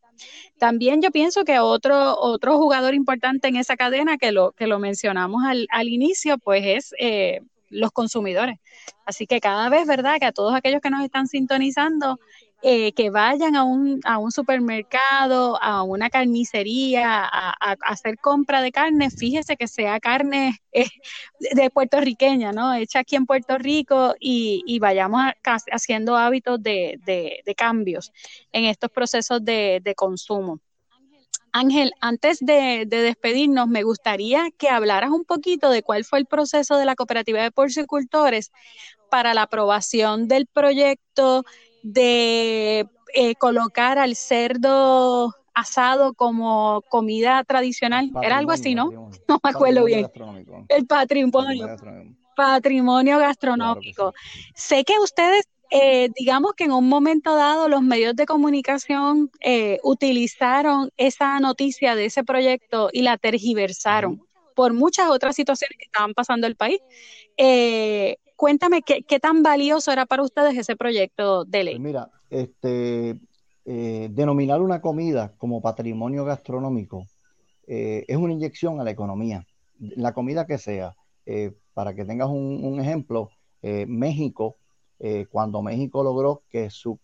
También 0.58 1.02
yo 1.02 1.12
pienso 1.12 1.44
que 1.44 1.60
otro, 1.60 2.18
otro 2.20 2.58
jugador 2.58 2.94
importante 2.94 3.48
en 3.48 3.56
esa 3.56 3.76
cadena 3.76 4.18
que 4.18 4.32
lo, 4.32 4.52
que 4.52 4.68
lo 4.68 4.80
mencionamos 4.80 5.44
al, 5.46 5.68
al 5.72 5.88
inicio, 5.88 6.38
pues 6.38 6.64
es 6.66 6.96
eh, 7.00 7.42
los 7.70 7.92
consumidores. 7.92 8.60
Así 9.06 9.26
que 9.26 9.40
cada 9.40 9.70
vez, 9.70 9.88
¿verdad? 9.88 10.20
Que 10.20 10.26
a 10.26 10.32
todos 10.32 10.54
aquellos 10.54 10.82
que 10.82 10.90
nos 10.90 11.04
están 11.04 11.28
sintonizando, 11.28 12.20
eh, 12.63 12.91
que 12.93 13.10
vayan 13.10 13.56
a 13.56 13.63
un, 13.63 14.00
a 14.04 14.17
un 14.17 14.32
supermercado, 14.32 15.62
a 15.62 15.84
una 15.84 16.10
carnicería, 16.10 17.24
a, 17.24 17.76
hacer 17.82 18.17
compra 18.19 18.62
de 18.62 18.71
carne, 18.71 19.10
fíjese 19.10 19.58
que 19.58 19.67
sea 19.67 20.00
carne 20.00 20.60
eh, 20.71 20.88
de 21.39 21.69
puertorriqueña, 21.69 22.52
¿no? 22.52 22.74
Hecha 22.74 23.00
aquí 23.00 23.15
en 23.15 23.26
Puerto 23.26 23.58
Rico 23.58 24.15
y, 24.19 24.80
vayamos 24.80 25.21
haciendo 25.71 26.17
hábitos 26.17 26.62
de, 26.62 27.00
de, 27.06 27.56
cambios 27.56 28.12
en 28.52 28.65
estos 28.65 28.89
procesos 28.89 29.43
de, 29.43 29.80
de 29.84 29.95
consumo. 29.95 30.60
Ángel, 31.54 31.91
antes 32.00 32.39
de, 32.39 32.86
despedirnos, 32.88 33.67
me 33.67 33.84
gustaría 33.84 34.50
que 34.58 34.69
hablaras 34.69 35.10
un 35.10 35.26
poquito 35.26 35.69
de 35.69 35.84
cuál 35.84 36.06
fue 36.06 36.19
el 36.19 36.26
proceso 36.26 36.78
de 36.78 36.86
la 36.86 36.95
cooperativa 36.95 37.41
de 37.41 37.52
porcicultores 37.52 38.52
para 39.10 39.34
la 39.34 39.43
aprobación 39.43 40.28
del 40.30 40.47
proyecto 40.47 41.43
de 41.84 42.88
eh, 43.13 43.36
colocar 43.36 43.98
al 43.98 44.15
cerdo 44.15 45.34
asado 45.54 46.13
como 46.13 46.82
comida 46.89 47.44
tradicional. 47.44 48.12
Era 48.22 48.38
algo 48.38 48.52
así, 48.52 48.76
¿no? 48.76 49.10
No 49.28 49.39
me 49.44 49.50
acuerdo 49.50 49.86
bien. 49.86 50.10
El 50.70 50.86
patrimonio. 50.86 51.76
Patrimonio 52.36 53.20
gastronómico. 53.20 54.13
Sé 54.56 54.84
que 54.84 54.98
ustedes 55.00 55.46
eh, 55.74 56.10
digamos 56.17 56.52
que 56.54 56.65
en 56.65 56.74
un 56.74 56.89
momento 56.89 57.34
dado 57.34 57.70
los 57.70 57.82
medios 57.82 58.13
de 58.17 58.26
comunicación 58.26 59.32
eh, 59.39 59.80
utilizaron 59.84 60.91
esa 60.98 61.39
noticia 61.39 61.96
de 61.96 62.06
ese 62.06 62.26
proyecto 62.26 62.89
y 62.91 63.04
la 63.04 63.17
tergiversaron 63.17 64.22
por 64.54 64.74
muchas 64.74 65.10
otras 65.10 65.34
situaciones 65.34 65.78
que 65.78 65.86
estaban 65.86 66.13
pasando 66.13 66.46
en 66.46 66.52
el 66.52 66.58
país. 66.58 66.82
Eh, 67.38 68.17
cuéntame 68.42 68.82
¿qué, 68.82 69.20
tan 69.20 69.44
valioso 69.44 69.92
era 69.92 70.06
para 70.06 70.24
ustedes 70.24 70.58
ese 70.58 70.76
proyecto 70.76 71.46
de 71.46 71.64
ley. 71.64 71.76
Pues 71.76 71.84
mira, 71.84 72.10
este, 72.30 73.20
denominar 73.64 74.62
una 74.62 74.82
comida 74.82 75.34
como 75.38 75.62
patrimonio 75.62 76.26
gastronómico 76.26 77.06
es 77.68 78.18
una 78.18 78.34
inyección 78.34 78.82
a 78.82 78.84
la 78.84 78.92
economía, 78.92 79.46
la 79.80 80.14
comida 80.14 80.46
que 80.46 80.58
sea. 80.58 80.96
para 81.74 81.94
que 81.94 82.04
tengas 82.04 82.28
un 82.30 82.80
ejemplo, 82.82 83.30
México 83.62 84.58
eh, 85.04 85.26
cuando 85.32 85.64
México 85.64 86.04
logró 86.04 86.44
que 86.48 86.70
su, 86.70 87.00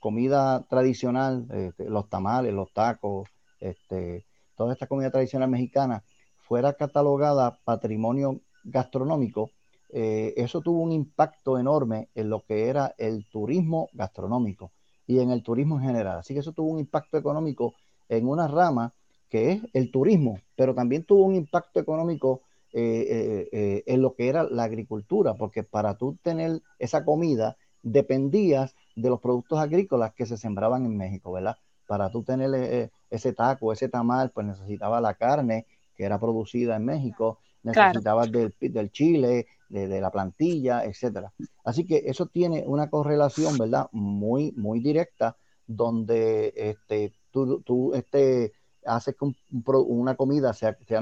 comida 0.00 0.64
tradicional, 0.70 1.46
este, 1.50 1.90
los 1.90 2.08
tamales, 2.08 2.54
los 2.54 2.72
tacos, 2.72 3.28
este, 3.60 4.24
toda 4.56 4.72
esta 4.72 4.86
comida 4.86 5.10
tradicional 5.10 5.50
mexicana, 5.50 6.02
fuera 6.38 6.72
catalogada 6.72 7.58
patrimonio 7.64 8.40
gastronómico, 8.64 9.50
eh, 9.96 10.34
eso 10.36 10.60
tuvo 10.60 10.80
un 10.80 10.90
impacto 10.90 11.56
enorme 11.56 12.08
en 12.16 12.28
lo 12.28 12.44
que 12.44 12.66
era 12.66 12.96
el 12.98 13.26
turismo 13.30 13.90
gastronómico 13.92 14.72
y 15.06 15.20
en 15.20 15.30
el 15.30 15.44
turismo 15.44 15.76
en 15.76 15.84
general. 15.86 16.18
Así 16.18 16.34
que 16.34 16.40
eso 16.40 16.50
tuvo 16.50 16.72
un 16.72 16.80
impacto 16.80 17.16
económico 17.16 17.74
en 18.08 18.26
una 18.26 18.48
rama 18.48 18.92
que 19.28 19.52
es 19.52 19.62
el 19.72 19.92
turismo, 19.92 20.40
pero 20.56 20.74
también 20.74 21.04
tuvo 21.04 21.22
un 21.22 21.36
impacto 21.36 21.78
económico 21.78 22.42
eh, 22.72 23.48
eh, 23.52 23.84
en 23.86 24.02
lo 24.02 24.16
que 24.16 24.26
era 24.26 24.42
la 24.42 24.64
agricultura, 24.64 25.34
porque 25.34 25.62
para 25.62 25.96
tú 25.96 26.18
tener 26.22 26.60
esa 26.80 27.04
comida 27.04 27.56
dependías 27.84 28.74
de 28.96 29.10
los 29.10 29.20
productos 29.20 29.60
agrícolas 29.60 30.12
que 30.12 30.26
se 30.26 30.36
sembraban 30.36 30.86
en 30.86 30.96
México, 30.96 31.30
¿verdad? 31.30 31.54
Para 31.86 32.10
tú 32.10 32.24
tener 32.24 32.90
ese 33.10 33.32
taco, 33.32 33.72
ese 33.72 33.88
tamal, 33.88 34.32
pues 34.34 34.44
necesitaba 34.44 35.00
la 35.00 35.14
carne 35.14 35.66
que 35.94 36.02
era 36.02 36.18
producida 36.18 36.74
en 36.74 36.84
México, 36.84 37.38
necesitabas 37.64 38.30
del, 38.30 38.90
chile, 38.92 39.46
de, 39.68 40.00
la 40.00 40.10
plantilla, 40.10 40.84
etcétera. 40.84 41.32
Así 41.64 41.84
que 41.86 42.02
eso 42.06 42.26
tiene 42.26 42.64
una 42.66 42.90
correlación, 42.90 43.58
¿verdad? 43.58 43.88
Muy, 43.92 44.52
muy 44.52 44.80
directa, 44.80 45.36
donde 45.66 46.52
este, 46.56 47.14
tú, 47.30 47.62
tú 47.62 47.94
este, 47.94 48.52
haces 48.84 49.16
que 49.16 49.26
una 49.54 50.14
comida 50.14 50.52
sea, 50.52 50.76
sea 50.86 51.00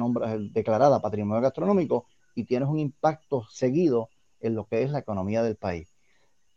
declarada 0.53 1.03
patrimonio 1.03 1.43
gastronómico 1.43 2.07
y 2.35 2.45
tienes 2.45 2.69
un 2.69 2.79
impacto 2.79 3.45
seguido 3.51 4.09
en 4.41 4.55
lo 4.55 4.67
que 4.67 4.83
es 4.83 4.91
la 4.91 5.01
economía 5.01 5.43
del 5.43 5.57
país. 5.57 5.89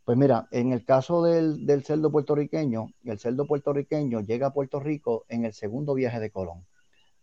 Pues 0.06 0.18
mira, 0.18 0.48
en 0.52 0.72
el 0.72 0.86
caso 0.86 1.24
del, 1.24 1.65
del 1.65 1.84
cerdo 1.84 2.12
puertorriqueño, 2.12 2.91
el 3.06 3.20
cerdo 3.20 3.48
puertorriqueño 3.48 4.22
llega 4.22 4.48
a 4.48 4.54
Puerto 4.54 4.80
Rico 4.80 5.26
en 5.30 5.46
el 5.46 5.54
segundo 5.54 5.96
viaje 5.96 6.20
de 6.20 6.30
Colón. 6.30 6.63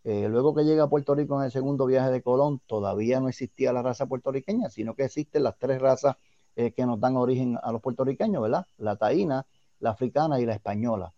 Eh, 0.03 0.27
luego 0.27 0.53
que 0.53 0.63
llega 0.63 0.83
a 0.83 0.89
Puerto 0.89 1.15
Rico 1.15 1.39
en 1.39 1.45
el 1.45 1.51
segundo 1.51 1.85
viaje 1.85 2.11
de 2.11 2.21
Colón, 2.21 2.59
todavía 2.67 3.19
no 3.21 3.29
existía 3.29 3.71
la 3.71 3.81
raza 3.81 4.05
puertorriqueña, 4.05 4.69
sino 4.69 4.95
que 4.95 5.05
existen 5.05 5.43
las 5.43 5.57
tres 5.57 5.81
razas 5.81 6.17
eh, 6.55 6.71
que 6.71 6.85
nos 6.85 6.99
dan 6.99 7.15
origen 7.15 7.57
a 7.61 7.71
los 7.71 7.81
puertorriqueños, 7.81 8.41
¿verdad? 8.41 8.65
La 8.77 8.97
taína, 8.97 9.45
la 9.79 9.91
africana 9.91 10.39
y 10.39 10.45
la 10.45 10.53
española. 10.53 11.13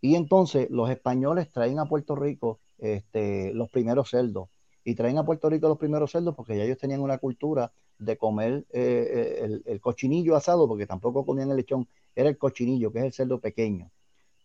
Y 0.00 0.14
entonces 0.16 0.68
los 0.70 0.90
españoles 0.90 1.50
traen 1.52 1.78
a 1.78 1.84
Puerto 1.84 2.16
Rico 2.16 2.58
este, 2.78 3.52
los 3.54 3.68
primeros 3.70 4.10
cerdos. 4.10 4.48
Y 4.84 4.94
traen 4.96 5.18
a 5.18 5.24
Puerto 5.24 5.48
Rico 5.48 5.68
los 5.68 5.78
primeros 5.78 6.10
cerdos 6.10 6.34
porque 6.34 6.56
ya 6.56 6.64
ellos 6.64 6.78
tenían 6.78 7.00
una 7.00 7.18
cultura 7.18 7.70
de 7.98 8.16
comer 8.16 8.66
eh, 8.72 9.60
el, 9.64 9.80
cochinillo 9.80 10.34
asado, 10.34 10.66
porque 10.66 10.86
tampoco 10.86 11.24
comían 11.24 11.50
el 11.50 11.56
lechón, 11.56 11.86
era 12.16 12.28
el 12.28 12.36
cochinillo, 12.36 12.90
que 12.92 12.98
es 12.98 13.04
el 13.04 13.12
cerdo 13.12 13.38
pequeño. 13.38 13.90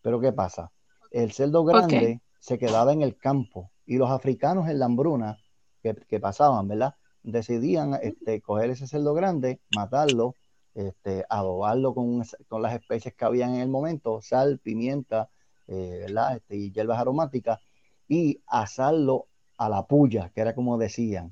Pero 0.02 0.20
¿qué 0.20 0.32
pasa? 0.32 0.70
El 1.10 1.32
cerdo 1.32 1.64
grande 1.64 2.20
se 2.38 2.58
quedaba 2.58 2.92
en 2.92 3.02
el 3.02 3.16
campo 3.16 3.70
y 3.86 3.96
los 3.96 4.10
africanos 4.10 4.68
en 4.68 4.78
la 4.78 4.86
hambruna 4.86 5.38
que, 5.82 6.20
pasaban, 6.20 6.68
¿verdad? 6.68 6.94
Decidían 7.22 7.98
este, 8.02 8.42
coger 8.42 8.70
ese 8.70 8.86
cerdo 8.86 9.14
grande, 9.14 9.60
matarlo, 9.70 10.34
este, 10.74 11.24
adobarlo 11.28 11.94
con, 11.94 12.22
con 12.48 12.62
las 12.62 12.74
especies 12.74 13.14
que 13.14 13.24
habían 13.24 13.54
en 13.54 13.60
el 13.62 13.68
momento, 13.68 14.20
sal, 14.20 14.58
pimienta, 14.58 15.30
eh, 15.66 16.04
¿verdad? 16.06 16.36
Este, 16.36 16.56
y 16.56 16.72
hierbas 16.72 16.98
aromáticas, 16.98 17.60
y 18.08 18.42
asarlo 18.46 19.26
a 19.56 19.68
la 19.68 19.86
puya, 19.86 20.30
que 20.34 20.40
era 20.40 20.54
como 20.54 20.78
decían, 20.78 21.30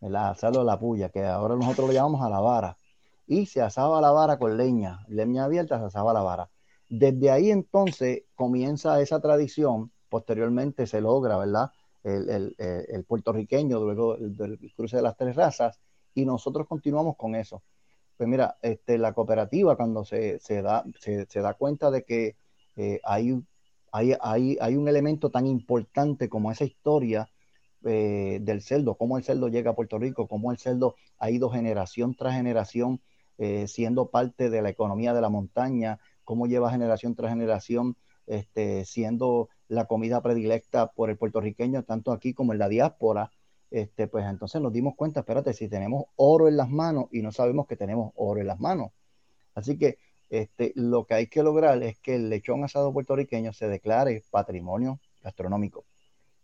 ¿verdad? 0.00 0.30
Asarlo 0.30 0.60
a 0.60 0.64
la 0.64 0.78
puya, 0.78 1.08
que 1.08 1.24
ahora 1.24 1.56
nosotros 1.56 1.88
lo 1.88 1.94
llamamos 1.94 2.22
a 2.22 2.30
la 2.30 2.40
vara. 2.40 2.78
Y 3.26 3.46
se 3.46 3.60
asaba 3.60 3.98
a 3.98 4.00
la 4.00 4.12
vara 4.12 4.38
con 4.38 4.56
leña, 4.56 5.04
leña 5.08 5.44
abierta, 5.44 5.78
se 5.78 5.86
asaba 5.86 6.12
a 6.12 6.14
la 6.14 6.22
vara. 6.22 6.50
Desde 6.88 7.30
ahí 7.30 7.50
entonces 7.50 8.22
comienza 8.34 9.00
esa 9.00 9.20
tradición, 9.20 9.92
posteriormente 10.08 10.86
se 10.86 11.00
logra, 11.00 11.36
¿verdad? 11.36 11.70
El, 12.04 12.54
el, 12.58 13.04
puertorriqueño, 13.04 13.80
luego 13.80 14.16
del 14.16 14.58
cruce 14.76 14.96
de 14.96 15.02
las 15.02 15.16
tres 15.16 15.34
razas, 15.34 15.80
y 16.14 16.24
nosotros 16.24 16.68
continuamos 16.68 17.16
con 17.16 17.34
eso. 17.34 17.62
Pues 18.16 18.28
mira, 18.28 18.56
este, 18.62 18.96
la 18.96 19.12
cooperativa 19.12 19.76
cuando 19.76 20.04
se, 20.04 20.38
se 20.38 20.62
da, 20.62 20.84
se, 21.00 21.26
se, 21.26 21.40
da 21.40 21.54
cuenta 21.54 21.90
de 21.90 22.04
que 22.04 22.36
eh, 22.76 23.00
hay 23.02 23.32
hay, 23.92 24.76
un 24.76 24.88
elemento 24.88 25.30
tan 25.30 25.46
importante 25.46 26.28
como 26.28 26.50
esa 26.50 26.64
historia 26.64 27.30
eh, 27.84 28.38
del 28.42 28.62
cerdo, 28.62 28.96
cómo 28.96 29.16
el 29.16 29.24
cerdo 29.24 29.48
llega 29.48 29.70
a 29.70 29.74
Puerto 29.74 29.98
Rico, 29.98 30.28
cómo 30.28 30.52
el 30.52 30.58
cerdo 30.58 30.96
ha 31.18 31.30
ido 31.30 31.50
generación 31.50 32.14
tras 32.14 32.34
generación 32.34 33.00
eh, 33.38 33.66
siendo 33.68 34.10
parte 34.10 34.50
de 34.50 34.62
la 34.62 34.70
economía 34.70 35.14
de 35.14 35.20
la 35.20 35.28
montaña, 35.28 35.98
cómo 36.24 36.46
lleva 36.46 36.70
generación 36.70 37.14
tras 37.14 37.30
generación 37.30 37.96
este, 38.26 38.84
siendo 38.84 39.48
la 39.68 39.86
comida 39.86 40.22
predilecta 40.22 40.92
por 40.92 41.10
el 41.10 41.16
puertorriqueño, 41.16 41.82
tanto 41.84 42.12
aquí 42.12 42.34
como 42.34 42.52
en 42.52 42.58
la 42.58 42.68
diáspora. 42.68 43.30
Este, 43.70 44.06
pues 44.06 44.24
entonces 44.26 44.60
nos 44.62 44.72
dimos 44.72 44.94
cuenta, 44.94 45.20
espérate, 45.20 45.52
si 45.52 45.68
tenemos 45.68 46.04
oro 46.16 46.48
en 46.48 46.56
las 46.56 46.70
manos 46.70 47.06
y 47.10 47.22
no 47.22 47.32
sabemos 47.32 47.66
que 47.66 47.76
tenemos 47.76 48.12
oro 48.14 48.40
en 48.40 48.46
las 48.46 48.60
manos. 48.60 48.92
Así 49.54 49.76
que 49.76 49.98
este, 50.30 50.72
lo 50.76 51.06
que 51.06 51.14
hay 51.14 51.26
que 51.28 51.42
lograr 51.42 51.82
es 51.82 51.98
que 51.98 52.16
el 52.16 52.28
lechón 52.30 52.64
asado 52.64 52.92
puertorriqueño 52.92 53.52
se 53.52 53.68
declare 53.68 54.22
patrimonio 54.30 55.00
gastronómico. 55.22 55.84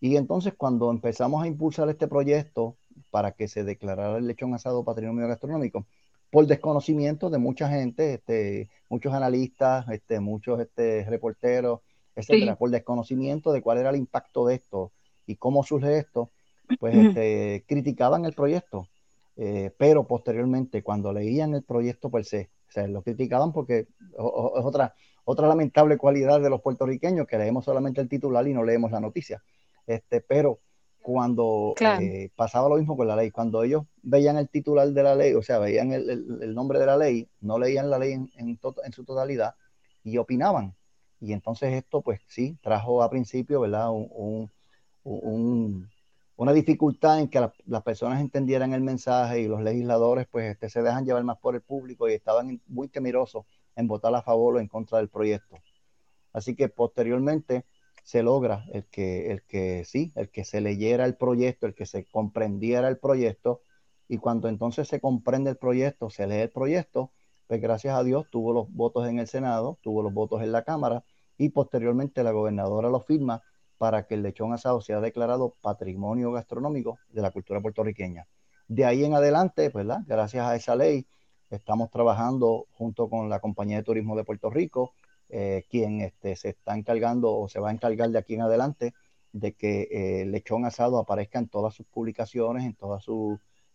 Y 0.01 0.17
entonces 0.17 0.55
cuando 0.57 0.91
empezamos 0.91 1.43
a 1.43 1.47
impulsar 1.47 1.89
este 1.89 2.09
proyecto 2.09 2.77
para 3.11 3.33
que 3.33 3.49
se 3.49 3.65
declarara 3.65 4.19
el 4.19 4.27
lechón 4.27 4.55
asado 4.55 4.85
patrimonio 4.85 5.29
gastronómico, 5.29 5.87
por 6.31 6.47
desconocimiento 6.47 7.31
de 7.31 7.39
mucha 7.39 7.69
gente, 7.69 8.15
este, 8.15 8.71
muchos 8.89 9.13
analistas, 9.13 9.87
este, 9.91 10.19
muchos 10.19 10.61
este, 10.61 11.05
reporteros, 11.05 11.81
etcétera, 12.15 12.57
por 12.57 12.71
desconocimiento 12.71 13.53
de 13.53 13.63
cuál 13.63 13.79
era 13.79 13.91
el 13.91 13.97
impacto 13.97 14.47
de 14.47 14.57
esto 14.57 14.93
y 15.27 15.37
cómo 15.37 15.63
surge 15.63 15.99
esto, 15.99 16.31
pues 16.79 16.95
este, 16.95 17.65
criticaban 17.67 18.25
el 18.25 18.35
proyecto. 18.35 18.89
Eh, 19.37 19.71
pero 19.79 20.07
posteriormente, 20.07 20.83
cuando 20.83 21.13
leían 21.13 21.55
el 21.55 21.63
proyecto 21.63 22.11
per 22.11 22.25
se, 22.25 22.51
se 22.69 22.89
lo 22.89 23.03
criticaban 23.03 23.53
porque 23.53 23.79
es 23.81 23.89
otra, 24.17 24.95
otra 25.25 25.49
lamentable 25.49 25.97
cualidad 25.97 26.41
de 26.41 26.51
los 26.51 26.61
puertorriqueños 26.61 27.27
que 27.27 27.39
leemos 27.39 27.65
solamente 27.65 28.01
el 28.01 28.09
titular 28.09 28.47
y 28.47 28.53
no 28.53 28.63
leemos 28.65 28.91
la 28.91 29.01
noticia. 29.01 29.43
Este, 29.87 30.21
pero 30.21 30.61
cuando 31.03 31.75
eh, 31.81 32.31
pasaba 32.37 32.69
lo 32.69 32.77
mismo 32.77 32.97
con 32.97 33.09
la 33.09 33.17
ley, 33.17 33.31
cuando 33.31 33.63
ellos 33.65 33.85
veían 34.03 34.37
el 34.37 34.49
titular 34.49 34.89
de 34.89 35.03
la 35.03 35.15
ley, 35.15 35.35
o 35.35 35.43
sea, 35.43 35.59
veían 35.59 35.93
el, 35.93 36.55
nombre 36.55 36.79
de 36.79 36.87
la 36.87 36.97
ley, 36.97 37.29
no 37.41 37.59
leían 37.59 37.91
la 37.91 37.99
ley 37.99 38.13
en, 38.13 38.31
en, 38.37 38.93
su 38.93 39.05
totalidad 39.05 39.55
y 40.05 40.17
opinaban. 40.17 40.75
Y 41.23 41.33
entonces 41.33 41.73
esto, 41.75 42.03
pues 42.03 42.21
sí, 42.27 42.59
trajo 42.63 43.01
a 43.01 43.09
principio, 43.09 43.61
¿verdad? 43.61 43.91
un, 43.93 44.51
una 46.35 46.53
dificultad 46.53 47.21
en 47.21 47.29
que 47.29 47.49
las 47.67 47.83
personas 47.85 48.21
entendieran 48.21 48.73
el 48.73 48.81
mensaje 48.81 49.41
y 49.41 49.47
los 49.47 49.63
legisladores 49.63 50.27
pues 50.29 50.51
este, 50.51 50.69
se 50.69 50.83
dejan 50.83 51.05
llevar 51.05 51.23
más 51.23 51.39
por 51.39 51.55
el 51.55 51.61
público 51.63 52.09
y 52.09 52.15
estaban 52.15 52.61
muy 52.67 52.89
temerosos 52.89 53.45
en 53.77 53.87
votar 53.87 54.13
a 54.17 54.23
favor 54.23 54.57
o 54.57 54.61
en 54.61 54.67
contra 54.67 54.99
del 54.99 55.09
proyecto. 55.09 55.59
Así 56.33 56.57
que 56.57 56.69
posteriormente 56.69 57.67
se 58.03 58.25
logra 58.25 58.65
el 58.73 58.85
que, 58.87 59.31
el 59.31 59.45
que 59.45 59.85
sí, 59.85 60.11
el 60.17 60.29
que 60.29 60.45
se 60.45 60.61
leyera 60.61 61.05
el 61.05 61.17
proyecto, 61.17 61.69
el 61.69 61.75
que 61.77 61.87
se 61.87 62.05
comprendiera 62.07 62.89
el 62.89 62.99
proyecto 62.99 63.61
y 64.09 64.19
cuando 64.19 64.49
entonces 64.49 64.89
se 64.89 65.01
comprende 65.01 65.51
el 65.51 65.57
proyecto, 65.57 66.11
se 66.11 66.27
lee 66.27 66.41
el 66.41 66.51
proyecto, 66.51 67.13
pues 67.47 67.61
gracias 67.61 67.95
a 67.95 68.03
Dios 68.03 68.27
tuvo 68.29 68.53
los 68.53 68.73
votos 68.73 69.09
en 69.09 69.21
el 69.21 69.29
Senado, 69.29 69.79
tuvo 69.83 70.03
los 70.03 70.13
votos 70.13 70.43
en 70.43 70.51
la 70.51 70.65
Cámara 70.65 71.05
y 71.43 71.49
posteriormente 71.49 72.23
la 72.23 72.31
gobernadora 72.31 72.89
lo 72.89 73.01
firma 73.01 73.43
para 73.77 74.07
que 74.07 74.15
el 74.15 74.23
lechón 74.23 74.53
asado 74.53 74.81
sea 74.81 75.01
declarado 75.01 75.57
patrimonio 75.61 76.31
gastronómico 76.31 77.01
de 77.11 77.21
la 77.21 77.33
cultura 77.33 77.61
puertorriqueña. 77.61 78.29
De 78.69 78.85
ahí 78.85 79.05
en 79.05 79.15
adelante, 79.15 79.69
¿verdad? 79.71 80.03
gracias 80.07 80.47
a 80.47 80.55
esa 80.55 80.77
ley, 80.77 81.05
estamos 81.51 81.91
trabajando 81.91 82.67
junto 82.71 83.11
con 83.11 83.29
la 83.29 83.41
Compañía 83.41 83.79
de 83.79 83.83
Turismo 83.83 84.15
de 84.15 84.23
Puerto 84.23 84.51
Rico, 84.51 84.93
eh, 85.29 85.65
quien 85.69 86.01
este, 86.01 86.37
se 86.37 86.51
está 86.51 86.77
encargando 86.77 87.37
o 87.37 87.49
se 87.49 87.59
va 87.59 87.71
a 87.71 87.73
encargar 87.73 88.11
de 88.11 88.19
aquí 88.19 88.35
en 88.35 88.43
adelante 88.43 88.95
de 89.33 89.55
que 89.55 89.89
eh, 89.91 90.23
el 90.23 90.31
lechón 90.31 90.65
asado 90.65 90.99
aparezca 90.99 91.41
en 91.41 91.49
todas 91.49 91.75
sus 91.75 91.87
publicaciones, 91.87 92.65
en 92.65 92.75
todos 92.75 93.05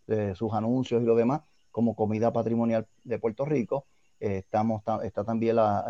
eh, 0.08 0.34
sus 0.36 0.53
anuncios 0.53 1.03
y 1.03 1.06
lo 1.06 1.15
demás, 1.15 1.41
como 1.69 1.97
comida 1.97 2.32
patrimonial 2.32 2.88
de 3.03 3.19
Puerto 3.19 3.43
Rico. 3.43 3.88
estamos, 4.21 4.84
está 5.03 5.25
también 5.25 5.58
la, 5.58 5.86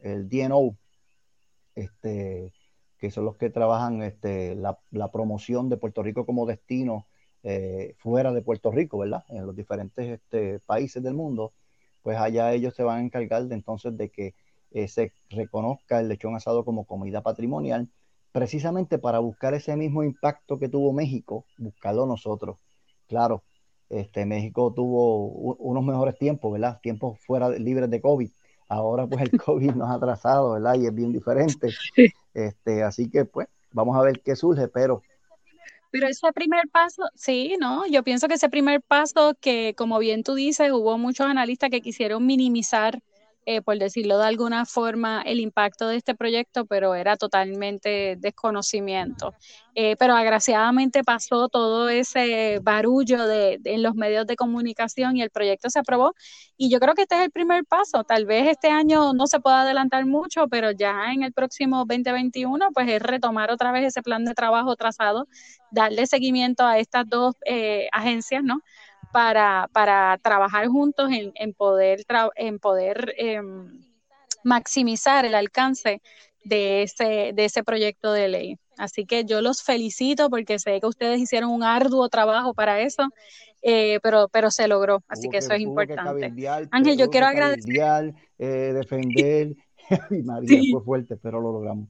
el 0.00 0.28
DNO, 0.28 0.76
este, 1.76 2.52
que 2.98 3.10
son 3.10 3.24
los 3.24 3.36
que 3.36 3.50
trabajan 3.50 4.02
este, 4.02 4.56
la, 4.56 4.78
promoción 5.12 5.68
de 5.68 5.76
Puerto 5.76 6.02
Rico 6.02 6.26
como 6.26 6.46
destino 6.46 7.06
eh, 7.42 7.94
fuera 7.98 8.32
de 8.32 8.42
Puerto 8.42 8.72
Rico, 8.72 8.98
¿verdad? 8.98 9.24
En 9.28 9.46
los 9.46 9.54
diferentes 9.54 10.08
este, 10.08 10.58
países 10.60 11.02
del 11.02 11.14
mundo, 11.14 11.52
pues 12.02 12.18
allá 12.18 12.52
ellos 12.52 12.74
se 12.74 12.82
van 12.82 12.98
a 12.98 13.02
encargar 13.02 13.44
de 13.46 13.54
entonces 13.54 13.96
de 13.96 14.10
que 14.10 14.34
eh, 14.72 14.88
se 14.88 15.12
reconozca 15.30 16.00
el 16.00 16.08
lechón 16.08 16.34
asado 16.34 16.64
como 16.64 16.84
comida 16.84 17.22
patrimonial, 17.22 17.88
precisamente 18.32 18.98
para 18.98 19.18
buscar 19.20 19.54
ese 19.54 19.76
mismo 19.76 20.02
impacto 20.02 20.58
que 20.58 20.68
tuvo 20.68 20.92
México, 20.92 21.44
buscarlo 21.58 22.06
nosotros. 22.06 22.58
Claro, 23.06 23.44
este, 23.88 24.26
México 24.26 24.72
tuvo 24.74 25.28
unos 25.28 25.84
mejores 25.84 26.18
tiempos, 26.18 26.52
¿verdad? 26.52 26.80
Tiempos 26.82 27.18
fuera 27.20 27.50
libres 27.50 27.88
de 27.90 28.00
COVID. 28.00 28.30
Ahora 28.68 29.06
pues 29.06 29.22
el 29.22 29.40
COVID 29.40 29.72
nos 29.72 29.88
ha 29.88 29.94
atrasado, 29.94 30.52
¿verdad? 30.52 30.74
Y 30.74 30.86
es 30.86 30.94
bien 30.94 31.12
diferente. 31.12 31.68
Este, 32.34 32.82
así 32.82 33.08
que 33.08 33.24
pues 33.24 33.48
vamos 33.72 33.96
a 33.96 34.02
ver 34.02 34.20
qué 34.20 34.36
surge, 34.36 34.68
pero... 34.68 35.02
Pero 35.90 36.06
ese 36.06 36.30
primer 36.34 36.68
paso, 36.70 37.04
sí, 37.14 37.56
¿no? 37.58 37.86
Yo 37.86 38.02
pienso 38.02 38.28
que 38.28 38.34
ese 38.34 38.50
primer 38.50 38.82
paso 38.82 39.32
que, 39.40 39.72
como 39.74 39.98
bien 39.98 40.22
tú 40.22 40.34
dices, 40.34 40.70
hubo 40.70 40.98
muchos 40.98 41.26
analistas 41.26 41.70
que 41.70 41.80
quisieron 41.80 42.26
minimizar 42.26 43.00
eh, 43.46 43.62
por 43.62 43.78
decirlo 43.78 44.18
de 44.18 44.26
alguna 44.26 44.66
forma, 44.66 45.22
el 45.22 45.38
impacto 45.38 45.86
de 45.86 45.96
este 45.96 46.16
proyecto, 46.16 46.66
pero 46.66 46.96
era 46.96 47.16
totalmente 47.16 48.16
desconocimiento. 48.18 49.34
Eh, 49.76 49.94
pero 49.98 50.14
agraciadamente 50.14 51.04
pasó 51.04 51.48
todo 51.48 51.88
ese 51.88 52.58
barullo 52.60 53.24
de, 53.26 53.60
en 53.64 53.82
los 53.84 53.94
medios 53.94 54.26
de 54.26 54.34
comunicación 54.34 55.16
y 55.16 55.22
el 55.22 55.30
proyecto 55.30 55.70
se 55.70 55.78
aprobó. 55.78 56.14
Y 56.56 56.70
yo 56.70 56.80
creo 56.80 56.94
que 56.94 57.02
este 57.02 57.14
es 57.14 57.22
el 57.22 57.30
primer 57.30 57.64
paso. 57.64 58.02
Tal 58.02 58.26
vez 58.26 58.48
este 58.48 58.68
año 58.68 59.12
no 59.12 59.28
se 59.28 59.38
pueda 59.38 59.60
adelantar 59.60 60.06
mucho, 60.06 60.48
pero 60.48 60.72
ya 60.72 61.12
en 61.12 61.22
el 61.22 61.32
próximo 61.32 61.84
2021, 61.86 62.70
pues 62.74 62.88
es 62.88 63.00
retomar 63.00 63.52
otra 63.52 63.70
vez 63.70 63.84
ese 63.86 64.02
plan 64.02 64.24
de 64.24 64.34
trabajo 64.34 64.74
trazado, 64.74 65.28
darle 65.70 66.06
seguimiento 66.06 66.64
a 66.64 66.78
estas 66.78 67.08
dos 67.08 67.34
eh, 67.44 67.86
agencias, 67.92 68.42
¿no? 68.42 68.60
Para, 69.12 69.68
para 69.72 70.18
trabajar 70.22 70.66
juntos 70.68 71.10
en, 71.10 71.32
en 71.34 71.54
poder, 71.54 72.04
en 72.36 72.58
poder 72.58 73.14
em, 73.16 73.80
maximizar 74.44 75.24
el 75.24 75.34
alcance 75.34 76.00
de 76.44 76.82
ese, 76.82 77.32
de 77.34 77.44
ese 77.44 77.64
proyecto 77.64 78.12
de 78.12 78.28
ley. 78.28 78.58
Así 78.78 79.06
que 79.06 79.24
yo 79.24 79.40
los 79.40 79.62
felicito 79.62 80.28
porque 80.30 80.58
sé 80.58 80.80
que 80.80 80.86
ustedes 80.86 81.20
hicieron 81.20 81.50
un 81.50 81.62
arduo 81.62 82.08
trabajo 82.08 82.54
para 82.54 82.80
eso, 82.80 83.08
eh, 83.62 83.98
pero, 84.02 84.28
pero 84.28 84.50
se 84.50 84.68
logró, 84.68 85.02
así 85.08 85.28
que, 85.28 85.38
eso 85.38 85.52
es 85.54 85.60
importante. 85.60 86.32
Ángel, 86.70 86.96
yo 86.96 87.10
quiero 87.10 87.26
agradecer. 87.26 88.14
Eh, 88.38 88.72
defender, 88.74 89.56
María, 90.24 90.60
fue 90.70 90.84
fuerte, 90.84 91.16
pero 91.16 91.40
lo 91.40 91.52
logramos. 91.52 91.88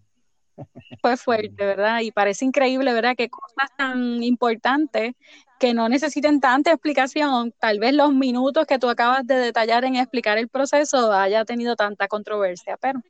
Fue 1.01 1.17
fuerte, 1.17 1.65
¿verdad? 1.65 2.01
Y 2.01 2.11
parece 2.11 2.45
increíble, 2.45 2.93
¿verdad? 2.93 3.17
Que 3.17 3.29
cosas 3.29 3.71
tan 3.77 4.23
importantes 4.23 5.15
que 5.59 5.73
no 5.73 5.89
necesiten 5.89 6.41
tanta 6.41 6.71
explicación, 6.71 7.53
tal 7.59 7.79
vez 7.79 7.95
los 7.95 8.13
minutos 8.13 8.67
que 8.67 8.79
tú 8.79 8.89
acabas 8.89 9.27
de 9.27 9.37
detallar 9.37 9.85
en 9.85 9.97
explicar 9.97 10.39
el 10.39 10.49
proceso 10.49 11.13
haya 11.13 11.45
tenido 11.45 11.77
tanta 11.77 12.09
controversia, 12.09 12.77
pero 12.77 13.01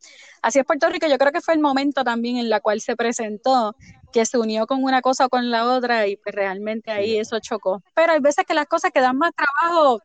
así 0.43 0.61
es 0.61 0.65
Puerto 0.65 0.89
Rico, 0.89 1.09
yo 1.09 1.19
creo 1.19 1.33
que 1.33 1.41
fue 1.41 1.55
el 1.55 1.61
momento 1.61 2.05
también 2.05 2.37
en 2.37 2.49
la 2.49 2.61
cual 2.61 2.81
se 2.81 2.95
presentó, 2.95 3.75
que 4.13 4.25
se 4.25 4.39
unió 4.39 4.67
con 4.67 4.85
una 4.85 5.03
cosa 5.03 5.27
o 5.27 5.29
con 5.29 5.51
la 5.51 5.67
otra 5.67 6.07
y 6.07 6.17
pues 6.17 6.35
realmente 6.35 6.91
ahí 6.91 7.19
eso 7.19 7.39
chocó. 7.41 7.83
Pero 7.95 8.13
hay 8.13 8.21
veces 8.21 8.45
que 8.47 8.55
las 8.55 8.67
cosas 8.67 8.93
que 8.93 9.01
dan 9.01 9.19
más 9.19 9.33
trabajo 9.35 10.01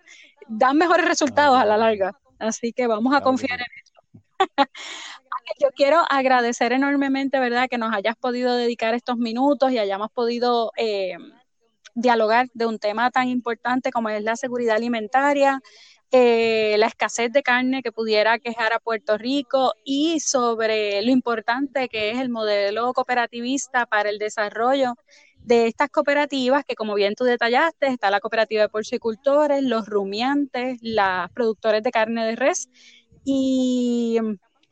dan 0.47 0.77
mejores 0.77 1.05
resultados 1.05 1.59
a 1.59 1.65
la 1.65 1.77
larga, 1.77 2.19
así 2.39 2.73
que 2.73 2.87
vamos 2.87 3.13
a 3.13 3.21
confiar 3.21 3.59
en 3.59 3.67
eso. 3.83 3.90
Yo 5.59 5.69
quiero 5.75 6.03
agradecer 6.09 6.73
enormemente, 6.73 7.39
¿verdad?, 7.39 7.67
que 7.69 7.77
nos 7.77 7.93
hayas 7.93 8.15
podido 8.15 8.55
dedicar 8.55 8.93
estos 8.93 9.17
minutos 9.17 9.71
y 9.71 9.79
hayamos 9.79 10.11
podido 10.11 10.71
eh, 10.77 11.17
dialogar 11.95 12.47
de 12.53 12.65
un 12.65 12.79
tema 12.79 13.11
tan 13.11 13.27
importante 13.27 13.91
como 13.91 14.09
es 14.09 14.23
la 14.23 14.35
seguridad 14.35 14.75
alimentaria, 14.75 15.61
eh, 16.11 16.75
la 16.77 16.87
escasez 16.87 17.31
de 17.31 17.41
carne 17.41 17.81
que 17.81 17.91
pudiera 17.91 18.37
quejar 18.39 18.73
a 18.73 18.79
Puerto 18.79 19.17
Rico 19.17 19.73
y 19.85 20.19
sobre 20.19 21.01
lo 21.01 21.11
importante 21.11 21.87
que 21.87 22.11
es 22.11 22.19
el 22.19 22.29
modelo 22.29 22.93
cooperativista 22.93 23.85
para 23.85 24.09
el 24.09 24.19
desarrollo 24.19 24.95
de 25.37 25.67
estas 25.67 25.89
cooperativas, 25.89 26.65
que 26.65 26.75
como 26.75 26.93
bien 26.95 27.15
tú 27.15 27.23
detallaste, 27.23 27.87
está 27.87 28.11
la 28.11 28.19
cooperativa 28.19 28.61
de 28.61 28.69
porcicultores, 28.69 29.63
los 29.63 29.87
rumiantes, 29.87 30.79
los 30.81 31.31
productores 31.33 31.81
de 31.81 31.91
carne 31.91 32.25
de 32.25 32.35
res 32.35 32.69
y 33.23 34.17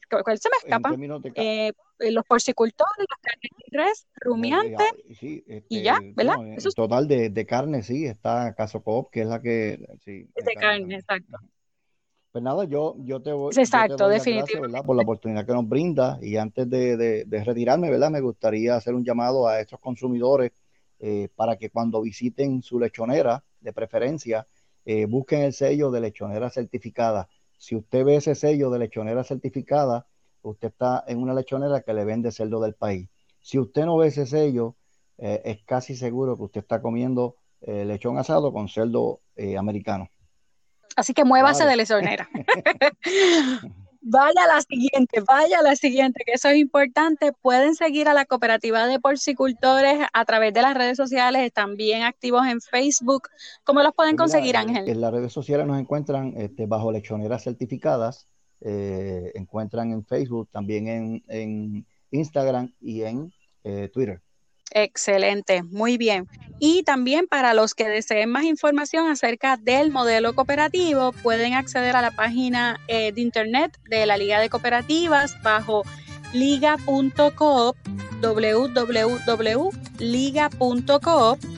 ¿cuál 0.10 0.40
se 0.40 0.50
me 0.50 0.58
escapa? 0.58 0.96
Eh, 1.36 1.72
los 2.12 2.26
porcicultores, 2.26 3.06
los 3.10 3.20
carnes 3.22 4.08
de 4.16 4.20
rumiantes, 4.22 5.22
y 5.22 5.44
este, 5.48 5.82
ya, 5.84 6.00
¿verdad? 6.16 6.36
total 6.76 7.08
de, 7.08 7.46
carne, 7.46 7.84
sí, 7.84 8.06
está 8.06 8.54
Caso 8.56 8.82
Coop, 8.82 9.10
que 9.12 9.22
es 9.22 9.28
la 9.28 9.42
que... 9.42 9.80
Sí, 10.04 10.30
de 10.36 10.54
carne, 10.54 10.96
exacto. 10.96 11.38
Pues 12.32 12.44
nada, 12.44 12.64
yo, 12.66 12.96
yo 13.00 13.22
te 13.22 13.32
voy, 13.32 13.52
exacto, 13.58 14.08
definitivamente. 14.08 14.86
por 14.86 14.96
la 14.96 15.02
oportunidad 15.02 15.48
que 15.48 15.54
nos 15.54 15.68
brinda 15.68 16.20
y 16.22 16.38
antes 16.38 16.70
de, 16.70 17.26
retirarme, 17.44 17.90
¿verdad? 17.90 18.12
Me 18.12 18.22
gustaría 18.22 18.76
hacer 18.76 18.94
un 18.94 19.04
llamado 19.04 19.48
a 19.48 19.60
estos 19.60 19.80
consumidores 19.80 20.52
eh, 21.00 21.30
para 21.36 21.58
que 21.58 21.72
cuando 21.72 22.02
visiten 22.02 22.62
su 22.62 22.80
lechonera, 22.80 23.44
de 23.60 23.74
preferencia, 23.74 24.48
eh, 24.86 25.06
busquen 25.06 25.42
el 25.42 25.54
sello 25.54 25.92
de 25.92 26.02
lechonera 26.02 26.50
certificada. 26.50 27.28
Si 27.60 27.76
usted 27.76 28.06
ve 28.06 28.15
ese 28.15 28.36
sello 28.36 28.69
de 28.69 28.80
lechonera 28.80 29.24
certificada, 29.26 30.08
usted 30.41 30.69
está 30.69 31.04
en 31.08 31.22
una 31.22 31.34
lechonera 31.34 31.82
que 31.82 31.93
le 31.93 32.06
vende 32.06 32.32
cerdo 32.32 32.62
del 32.62 32.74
país. 32.74 33.10
Si 33.41 33.60
usted 33.60 33.86
no 33.86 33.98
ve 33.98 34.08
ese 34.08 34.26
sello, 34.26 34.78
eh, 35.17 35.41
es 35.43 35.63
casi 35.65 35.98
seguro 35.98 36.38
que 36.38 36.43
usted 36.43 36.62
está 36.62 36.82
comiendo 36.82 37.36
eh, 37.62 37.84
lechón 37.84 38.17
asado 38.17 38.54
con 38.54 38.69
cerdo 38.69 39.19
eh, 39.36 39.58
americano. 39.58 40.10
Así 40.95 41.13
que 41.13 41.26
muévase 41.26 41.65
de 41.65 41.76
lechonera. 41.76 42.30
vaya 44.02 44.44
a 44.44 44.56
la 44.56 44.62
siguiente, 44.62 45.22
vaya 45.28 45.60
a 45.60 45.64
la 45.64 45.76
siguiente, 45.76 46.24
que 46.26 46.34
eso 46.34 46.50
es 46.50 46.58
importante. 46.58 47.34
Pueden 47.42 47.76
seguir 47.76 48.08
a 48.08 48.14
la 48.14 48.26
cooperativa 48.26 48.88
de 48.88 49.00
porcicultores 49.00 50.06
a 50.14 50.26
través 50.26 50.54
de 50.54 50.62
las 50.62 50.76
redes 50.76 50.98
sociales, 50.98 51.44
están 51.44 51.76
bien 51.76 52.04
activos 52.04 52.46
en 52.48 52.62
Facebook. 52.62 53.30
¿Cómo 53.64 53.84
los 53.84 53.94
pueden 53.94 54.16
conseguir, 54.16 54.58
Ángel? 54.58 54.88
En 54.88 55.02
las 55.02 55.12
redes 55.12 55.34
sociales 55.34 55.68
nos 55.68 55.80
encuentran 55.80 56.34
este, 56.38 56.66
bajo 56.66 56.92
lechoneras 56.92 57.44
certificadas 57.44 58.28
eh, 58.62 59.32
encuentran 59.36 59.92
en 59.92 60.06
Facebook, 60.06 60.50
también 60.52 61.24
en, 61.28 61.86
Instagram 62.12 62.74
y 62.82 63.04
en 63.04 63.32
eh, 63.64 63.90
Twitter. 63.94 64.22
Excelente, 64.71 65.63
muy 65.63 65.97
bien. 65.97 66.27
Y 66.60 66.84
también 66.84 67.27
para 67.27 67.53
los 67.53 67.73
que 67.73 67.88
deseen 67.88 68.29
más 68.29 68.43
información 68.43 69.08
acerca 69.08 69.55
del 69.58 69.91
modelo 69.91 70.36
cooperativo, 70.36 71.13
pueden 71.13 71.53
acceder 71.53 71.95
a 71.95 72.01
la 72.01 72.12
página 72.12 72.79
eh, 72.88 73.13
de 73.13 73.21
internet 73.21 73.79
de 73.89 74.05
la 74.05 74.17
Liga 74.17 74.39
de 74.39 74.49
Cooperativas 74.49 75.41
bajo 75.41 75.84
liga.coop 76.34 77.77
www.liga.coop 78.21 78.60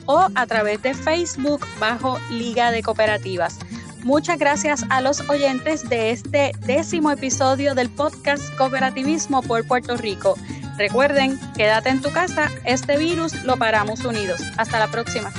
o 0.06 0.28
a 0.34 0.46
través 0.46 0.80
de 0.82 0.94
Facebook 0.94 1.66
bajo 1.80 2.18
Liga 2.30 2.70
de 2.70 2.82
Cooperativas. 2.82 3.58
Muchas 4.02 4.36
gracias 4.38 4.84
a 4.90 5.00
los 5.00 5.20
oyentes 5.28 5.88
de 5.88 6.10
este 6.10 6.52
décimo 6.66 7.12
episodio 7.12 7.76
del 7.76 7.88
podcast 7.88 8.52
Cooperativismo 8.56 9.42
por 9.42 9.64
Puerto 9.64 9.96
Rico. 9.96 10.34
Recuerden, 10.76 11.38
quédate 11.56 11.90
en 11.90 12.00
tu 12.00 12.10
casa, 12.10 12.50
este 12.64 12.98
virus 12.98 13.44
lo 13.44 13.56
paramos 13.56 14.04
unidos. 14.04 14.40
Hasta 14.56 14.80
la 14.80 14.88
próxima. 14.88 15.32